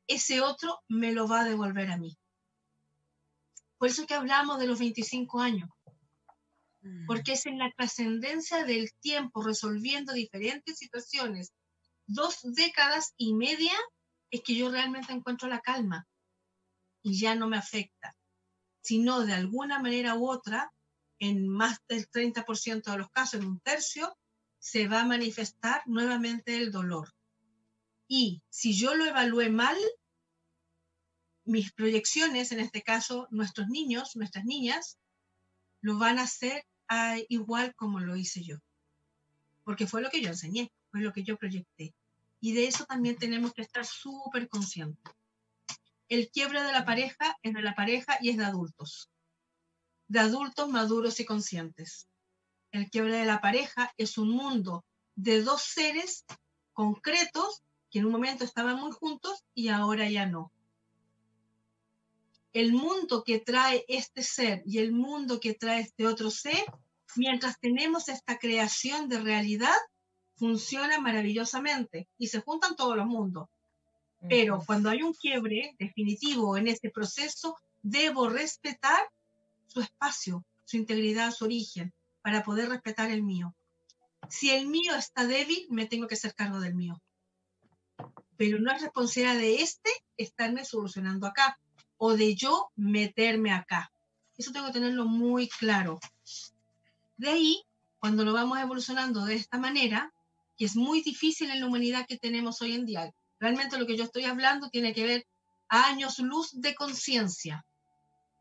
[0.06, 2.18] ese otro me lo va a devolver a mí.
[3.78, 5.70] Por eso que hablamos de los 25 años,
[6.82, 7.06] mm.
[7.06, 11.52] porque es en la trascendencia del tiempo resolviendo diferentes situaciones,
[12.06, 13.72] dos décadas y media,
[14.30, 16.06] es que yo realmente encuentro la calma
[17.06, 18.16] y ya no me afecta,
[18.80, 20.72] sino de alguna manera u otra,
[21.20, 24.18] en más del 30% de los casos, en un tercio,
[24.58, 27.14] se va a manifestar nuevamente el dolor.
[28.08, 29.76] Y si yo lo evalué mal,
[31.44, 34.98] mis proyecciones, en este caso nuestros niños, nuestras niñas,
[35.82, 38.56] lo van a hacer ah, igual como lo hice yo.
[39.62, 41.94] Porque fue lo que yo enseñé, fue lo que yo proyecté.
[42.40, 45.15] Y de eso también tenemos que estar súper conscientes.
[46.08, 49.10] El quiebre de la pareja es de la pareja y es de adultos.
[50.08, 52.08] De adultos maduros y conscientes.
[52.70, 54.84] El quiebre de la pareja es un mundo
[55.14, 56.24] de dos seres
[56.72, 60.52] concretos que en un momento estaban muy juntos y ahora ya no
[62.56, 66.64] el mundo que trae este ser y el mundo que trae este otro ser,
[67.14, 69.76] mientras tenemos esta creación de realidad,
[70.36, 73.50] funciona maravillosamente y se juntan todos los mundos.
[74.28, 79.00] Pero cuando hay un quiebre definitivo en este proceso, debo respetar
[79.66, 83.54] su espacio, su integridad, su origen, para poder respetar el mío.
[84.28, 87.00] Si el mío está débil, me tengo que hacer cargo del mío.
[88.36, 91.58] Pero no es responsabilidad de este estarme solucionando acá
[91.98, 93.92] o de yo meterme acá.
[94.36, 96.00] Eso tengo que tenerlo muy claro.
[97.16, 97.62] De ahí,
[97.98, 100.12] cuando lo vamos evolucionando de esta manera,
[100.56, 103.96] que es muy difícil en la humanidad que tenemos hoy en día, realmente lo que
[103.96, 105.26] yo estoy hablando tiene que ver
[105.68, 107.64] años luz de conciencia.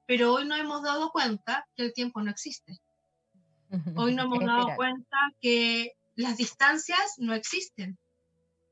[0.05, 2.79] Pero hoy no hemos dado cuenta que el tiempo no existe.
[3.95, 7.97] Hoy no hemos dado cuenta que las distancias no existen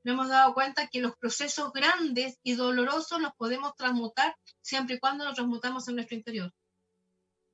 [0.04, 5.00] nos hemos dado cuenta que los procesos grandes y dolorosos los podemos transmutar siempre y
[5.00, 6.54] cuando los transmutamos en nuestro interior.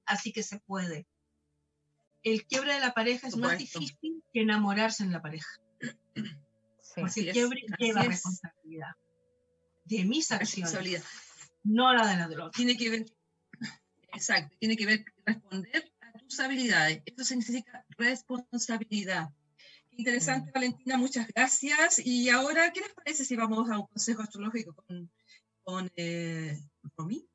[0.06, 1.06] Así que se puede.
[2.24, 5.48] El quiebre de la pareja es más difícil que enamorarse en la pareja.
[7.02, 8.96] Porque quiebre lleva responsabilidad.
[9.86, 11.04] de mis acciones,
[11.64, 12.52] no la de la droga.
[12.52, 13.06] Tiene que ver,
[14.14, 17.02] exacto, tiene que ver responder a tus habilidades.
[17.06, 19.30] Eso significa responsabilidad.
[19.92, 20.54] Interesante, mm.
[20.54, 22.00] Valentina, muchas gracias.
[22.00, 25.12] Y ahora, ¿qué les parece si vamos a un consejo astrológico con,
[25.64, 26.58] con eh,
[26.96, 27.28] Romy?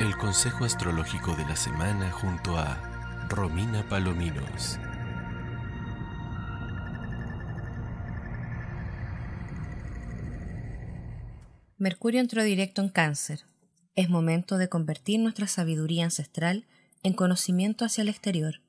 [0.00, 4.78] El consejo astrológico de la semana junto a Romina Palominos.
[11.78, 13.40] Mercurio entró directo en cáncer.
[13.96, 16.68] Es momento de convertir nuestra sabiduría ancestral
[17.02, 18.60] en conocimiento hacia el exterior.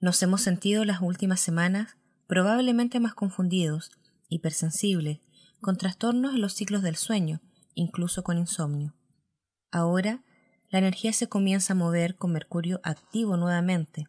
[0.00, 3.90] Nos hemos sentido las últimas semanas probablemente más confundidos,
[4.30, 5.18] hipersensibles,
[5.60, 7.42] con trastornos en los ciclos del sueño,
[7.74, 8.94] incluso con insomnio.
[9.70, 10.24] Ahora
[10.70, 14.06] la energía se comienza a mover con Mercurio activo nuevamente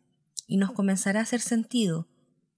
[0.47, 2.07] y nos comenzará a hacer sentido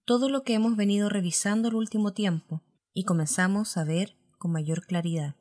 [0.06, 2.62] todo lo que hemos venido revisando el último tiempo
[2.94, 5.36] y comenzamos a ver con mayor claridad.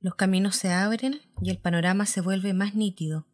[0.00, 3.26] Los caminos se abren y el panorama se vuelve más nítido.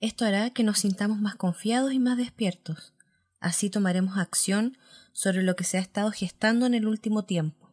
[0.00, 2.94] Esto hará que nos sintamos más confiados y más despiertos.
[3.38, 4.76] Así tomaremos acción
[5.12, 7.72] sobre lo que se ha estado gestando en el último tiempo.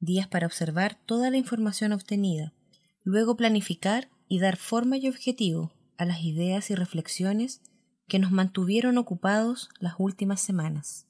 [0.00, 2.52] Días para observar toda la información obtenida,
[3.04, 7.60] luego planificar y dar forma y objetivo a las ideas y reflexiones
[8.08, 11.06] que nos mantuvieron ocupados las últimas semanas.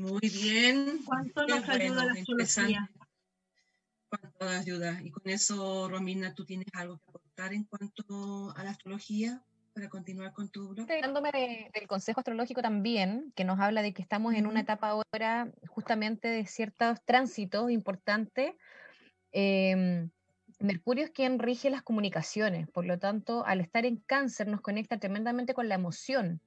[0.00, 0.98] muy bien.
[1.04, 2.90] ¿Cuánto nos ayuda la astrología?
[4.08, 5.00] ¿Cuánto ayuda?
[5.00, 9.44] Y con eso, Romina, ¿tú tienes algo que aportar en cuanto a la astrología?
[9.78, 10.88] Para continuar con tu blog?
[10.88, 15.52] Dándome del consejo astrológico también, que nos habla de que estamos en una etapa ahora
[15.68, 18.54] justamente de ciertos tránsitos importantes.
[19.30, 20.10] Em,
[20.58, 24.98] Mercurio es quien rige las comunicaciones, por lo tanto, al estar en cáncer nos conecta
[24.98, 26.40] tremendamente con la emoción,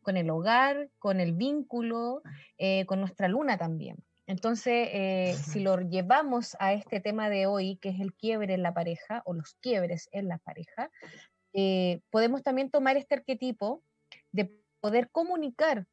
[0.00, 2.22] con el hogar, con el vínculo,
[2.56, 3.96] eh, con nuestra luna también.
[4.26, 8.62] Entonces, eh, si lo llevamos a este tema de hoy, que es el quiebre en
[8.62, 10.90] la pareja o los quiebres en la pareja,
[11.52, 13.82] eh, podemos también tomar este arquetipo
[14.32, 15.86] de poder comunicar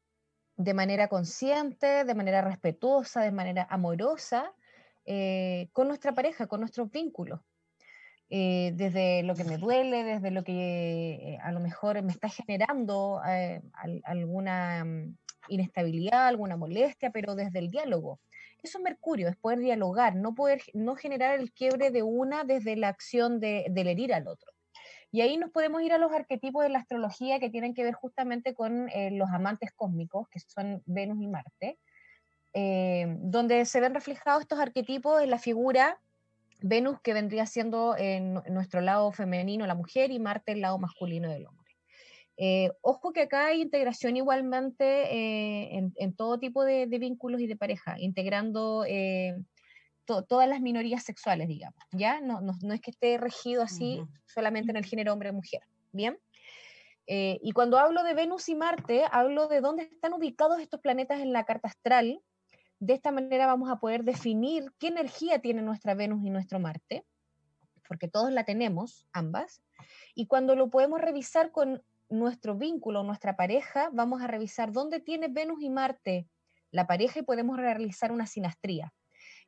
[0.56, 4.52] de manera consciente, de manera respetuosa, de manera amorosa
[5.04, 7.40] eh, con nuestra pareja, con nuestros vínculos.
[8.28, 13.20] Eh, desde lo que me duele, desde lo que a lo mejor me está generando
[14.02, 15.16] alguna mm,
[15.48, 18.18] inestabilidad, alguna molestia, pero desde el diálogo.
[18.62, 22.74] Eso es Mercurio, es poder dialogar, no poder no generar el quiebre de una desde
[22.74, 24.55] la acción de, del herir al otro.
[25.12, 27.94] Y ahí nos podemos ir a los arquetipos de la astrología que tienen que ver
[27.94, 31.78] justamente con eh, los amantes cósmicos, que son Venus y Marte,
[32.54, 35.98] eh, donde se ven reflejados estos arquetipos en la figura
[36.62, 41.30] Venus, que vendría siendo en nuestro lado femenino la mujer, y Marte el lado masculino
[41.30, 41.76] del hombre.
[42.38, 47.96] Eh, ojo que acá hay integración igualmente en, todo tipo de, vínculos y de pareja,
[47.98, 48.84] integrando
[50.06, 52.20] todas las minorías sexuales, digamos, ¿ya?
[52.20, 55.62] No, no, es que esté regido así solamente en el género hombre mujer,
[55.92, 56.18] ¿bien?
[57.06, 61.20] Eh, y cuando hablo de Venus y Marte, hablo de dónde están ubicados estos planetas
[61.20, 62.20] en la carta astral.
[62.80, 67.04] De esta manera vamos a poder definir qué energía tiene nuestra Venus y nuestro Marte,
[67.88, 69.62] porque todos la tenemos, ambas.
[70.14, 75.28] Y cuando lo podemos revisar con nuestro vínculo, nuestra pareja, vamos a revisar dónde tiene
[75.28, 76.28] Venus y Marte
[76.70, 78.92] la pareja y podemos realizar una sinastría.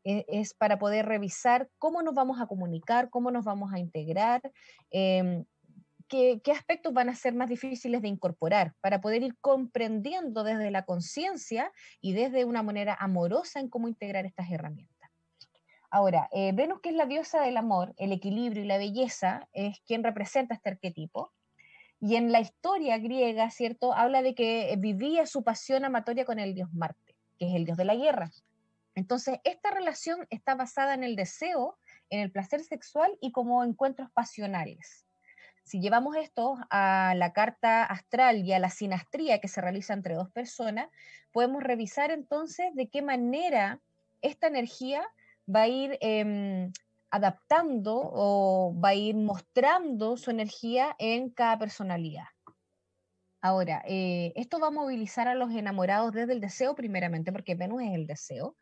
[0.04, 4.40] E, es, para poder revisar cómo nos vamos a comunicar, cómo nos vamos a integrar,
[4.90, 5.44] em,
[6.08, 10.84] qué, aspectos van a ser más difíciles de incorporar, para poder ir comprendiendo desde la
[10.84, 15.10] conciencia y desde una manera amorosa en cómo integrar estas herramientas.
[15.90, 19.80] Ahora, eh, Venus, que es la diosa del amor, el equilibrio y la belleza, es
[19.86, 21.32] quien representa este arquetipo.
[22.00, 23.92] Y en la historia griega, ¿cierto?
[23.92, 27.76] Habla de que vivía su pasión amatoria con el dios Marte, que es el dios
[27.76, 28.30] de la guerra.
[28.98, 31.78] Entonces, esta relación está basada en el deseo,
[32.10, 35.06] en el placer sexual y como encuentros pasionales.
[35.62, 40.14] Si llevamos esto a la carta astral y a la sinastría que se realiza entre
[40.14, 40.88] dos personas,
[41.30, 43.80] podemos revisar entonces de qué manera
[44.20, 45.06] esta energía
[45.48, 46.72] va a ir em,
[47.12, 52.26] adaptando o va a ir mostrando su energía en cada personalidad.
[53.40, 57.82] Ahora, eh, esto va a movilizar a los enamorados desde el deseo primeramente, porque Venus
[57.82, 58.56] es el deseo,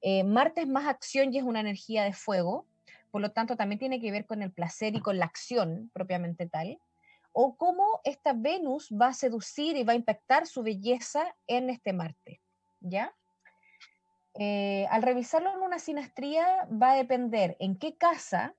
[0.00, 2.66] eh, Marte es más acción y es una energía de fuego,
[3.10, 6.46] por lo tanto también tiene que ver con el placer y con la acción propiamente
[6.46, 6.78] tal,
[7.32, 11.92] o cómo esta Venus va a seducir y va a impactar su belleza en este
[11.92, 12.40] Marte,
[12.80, 13.14] ¿ya?
[14.34, 18.54] Eh, al revisarlo en una sinastría va a depender en qué casa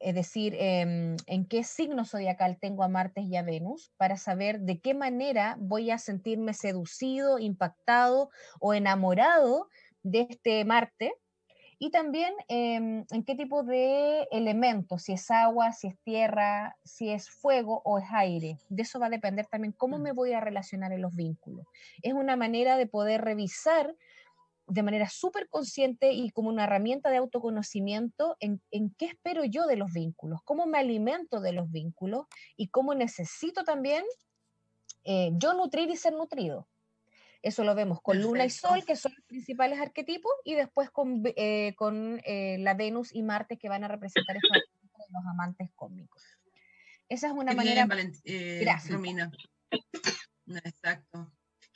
[0.00, 4.60] es decir, em, en qué signo zodiacal tengo a Marte y a Venus, para saber
[4.60, 8.30] de qué manera voy a sentirme seducido, impactado
[8.60, 9.68] o enamorado
[10.02, 11.12] de este Marte.
[11.80, 17.10] Y también em, en qué tipo de elementos, si es agua, si es tierra, si
[17.10, 18.58] es fuego o es aire.
[18.68, 21.66] De eso va a depender también cómo me voy a relacionar en los vínculos.
[22.02, 23.94] Es una manera de poder revisar
[24.68, 28.60] de manera súper consciente y como una herramienta de autoconocimiento en,
[28.98, 32.26] qué espero yo de los vínculos, cómo me alimento de los vínculos
[32.56, 34.04] y cómo necesito también
[35.04, 36.68] eh, yo nutrir y ser nutrido.
[37.42, 41.22] Eso lo vemos con Luna y Sol, que son los principales arquetipos, y después con,
[41.36, 45.26] eh, con eh, la Venus y Marte, que van a representar estos arquetipos de los
[45.26, 46.22] amantes cósmicos.
[47.08, 47.86] Esa es una manera...
[48.88, 49.30] Romina.
[50.64, 51.32] Exacto.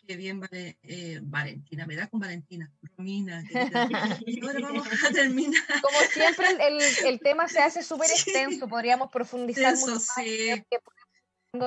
[0.07, 3.45] Qué bien, vale, eh, Valentina, me da con Valentina, Romina.
[4.43, 5.63] ahora vamos a terminar.
[5.83, 10.09] Como siempre, el, el tema se hace súper extenso, podríamos profundizar mucho más.
[10.17, 10.65] Sí.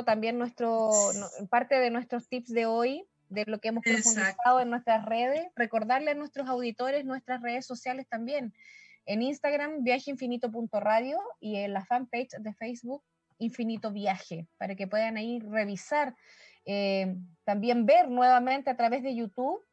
[0.05, 0.91] También nuestro,
[1.49, 6.11] parte de nuestros tips de hoy, de lo que hemos profundizado en nuestras redes, recordarle
[6.11, 8.53] a nuestros auditores nuestras redes sociales también.
[9.05, 13.03] En Instagram, viajeinfinito.radio y en la fanpage de Facebook,
[13.37, 16.15] Infinito Viaje, para que puedan ahí revisar
[16.65, 19.63] eh, también ver nuevamente a través de YouTube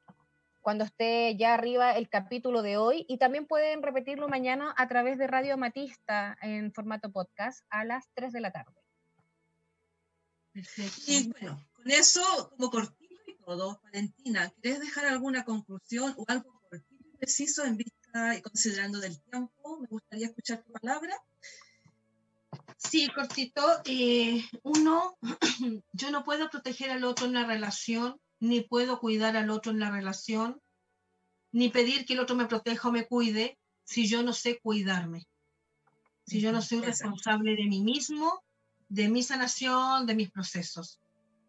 [0.62, 5.18] cuando esté ya arriba el capítulo de hoy y también pueden repetirlo mañana a través
[5.18, 8.72] de Radio Matista en formato podcast a las 3 de la tarde.
[11.06, 13.02] Y bueno, con eso como cortito y
[13.44, 19.01] todo, Valentina, ¿quieres dejar alguna conclusión o algo cortito y preciso en vista y considerando
[19.01, 19.78] del tiempo?
[19.81, 21.14] Me gustaría escuchar tu palabra.
[22.77, 23.62] Sí, cortito.
[23.85, 25.16] Eh, uno,
[25.93, 29.81] yo no puedo proteger al otro en la relación, ni puedo cuidar al otro en
[29.81, 30.60] la relación,
[31.52, 35.28] ni pedir que el otro me proteja o me cuide si yo no sé cuidarme,
[36.27, 38.43] si yo no soy responsable de mí mismo,
[38.89, 41.01] de mi sanación, de mis procesos.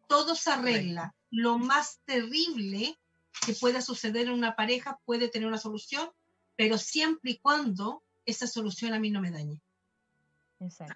[0.08, 1.16] Todo se arregla.
[1.36, 2.96] Lo más terrible
[3.44, 6.12] que pueda suceder en una pareja puede tener una solución,
[6.56, 9.60] pero siempre y cuando esa solución a mí no me dañe.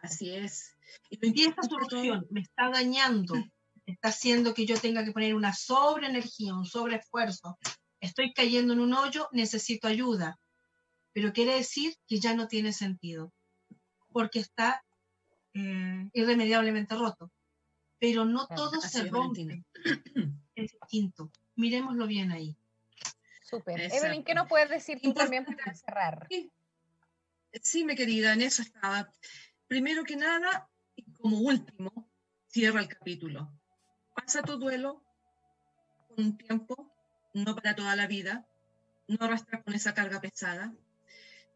[0.04, 0.76] Así es.
[1.10, 3.34] Y esta solución me está dañando,
[3.88, 7.58] está haciendo que yo tenga que poner una sobreenergía, un sobreesfuerzo.
[8.00, 10.40] Estoy cayendo en un hoyo, necesito ayuda.
[11.14, 13.34] Pero quiere decir que ya no tiene sentido,
[14.12, 14.84] porque está
[15.56, 17.32] eh, irremediablemente roto.
[18.00, 19.64] Pero no todo se rompe.
[20.56, 21.32] Es distinto.
[21.56, 22.56] Miremoslo bien ahí.
[23.42, 23.80] Súper.
[23.80, 26.28] Evelyn, ¿qué nos puedes decir tú también para cerrar?
[26.30, 26.52] Sí.
[27.62, 29.10] sí, mi querida, en eso estaba
[29.68, 32.10] primero que nada, y como último,
[32.48, 33.50] cierra el capítulo.
[34.16, 35.04] Pasa tu duelo
[36.08, 36.92] con un tiempo,
[37.34, 38.48] no para toda la vida,
[39.08, 40.74] no arrastrar con esa carga pesada.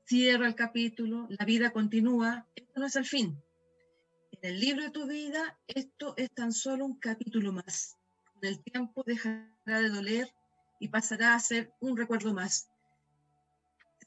[0.05, 3.41] Cierra el capítulo, la vida continúa, esto no es el fin.
[4.43, 7.95] En el libro de tu vida, esto es tan solo un capítulo más.
[8.33, 10.33] Con el tiempo dejará de doler
[10.79, 12.67] y pasará a ser un recuerdo más.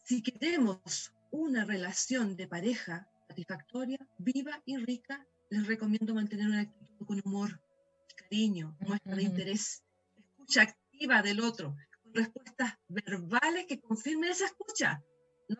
[0.04, 7.06] Si queremos una relación de pareja satisfactoria, viva y rica, les recomiendo mantener una actitud
[7.06, 7.60] con humor,
[8.16, 9.84] cariño, muestra de interés,
[10.18, 15.00] escucha activa del otro, con respuestas verbales que confirmen esa escucha.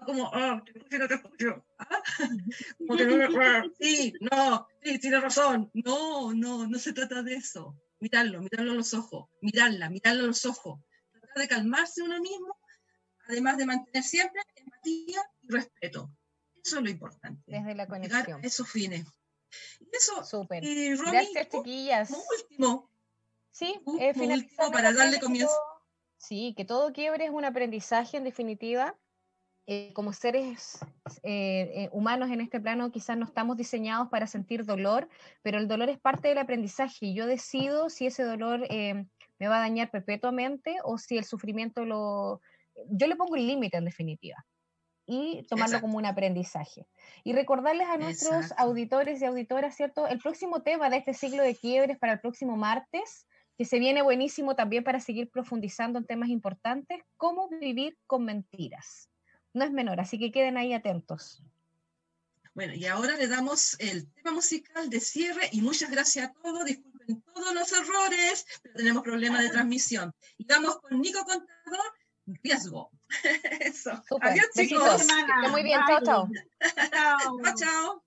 [0.01, 1.65] No como, oh, te escucho no te escucho.
[1.79, 2.03] ¿Ah?
[2.79, 5.71] Como que no me sí, no, sí, tiene razón.
[5.75, 7.77] No, no, no se trata de eso.
[8.01, 10.81] Mirarlo, mirarlo a los ojos, mirarla, mirarlo a los ojos.
[11.13, 12.59] Tratar de calmarse uno mismo,
[13.29, 16.11] además de mantener siempre empatía y respeto.
[16.63, 17.43] Eso es lo importante.
[17.47, 18.45] Desde la conexión.
[18.45, 19.07] esos fines.
[19.93, 20.25] eso.
[20.25, 20.63] Súper.
[20.63, 22.09] Gracias, chiquillas.
[22.09, 22.91] Como último.
[23.51, 24.13] Sí, eh,
[24.73, 25.55] para darle comienzo.
[26.17, 28.97] sí, que todo quiebre es un aprendizaje en definitiva.
[29.67, 30.79] Eh, como seres
[31.23, 35.09] eh, eh, humanos en este plano quizás no estamos diseñados para sentir dolor,
[35.41, 39.57] pero el dolor es parte del aprendizaje y yo decido si ese dolor me va
[39.57, 42.43] a dañar perpetuamente o si el sufrimiento lo...
[42.91, 44.45] Yo le pongo el límite en definitiva
[45.07, 46.87] y tomarlo como un aprendizaje.
[47.25, 50.07] Y recordarles a nuestros auditores y auditoras, ¿cierto?
[50.07, 53.27] El próximo tema de este ciclo de quiebres para el próximo martes,
[53.57, 59.09] que se viene buenísimo también para seguir profundizando en temas importantes, cómo vivir con mentiras.
[59.55, 61.43] No es menor, así que queden ahí atentos.
[62.55, 66.65] Bueno, y ahora le damos el tema musical de cierre y muchas gracias a todos.
[66.65, 70.13] Disculpen todos los errores, pero tenemos problemas de transmisión.
[70.39, 71.95] Y vamos con Nico Contador
[72.27, 72.91] riesgo.
[73.61, 74.03] Eso.
[74.21, 75.07] Adiós, chicos.
[75.51, 75.81] Muy bien.
[75.87, 76.29] Chao, chao.
[76.93, 78.05] chao, chao.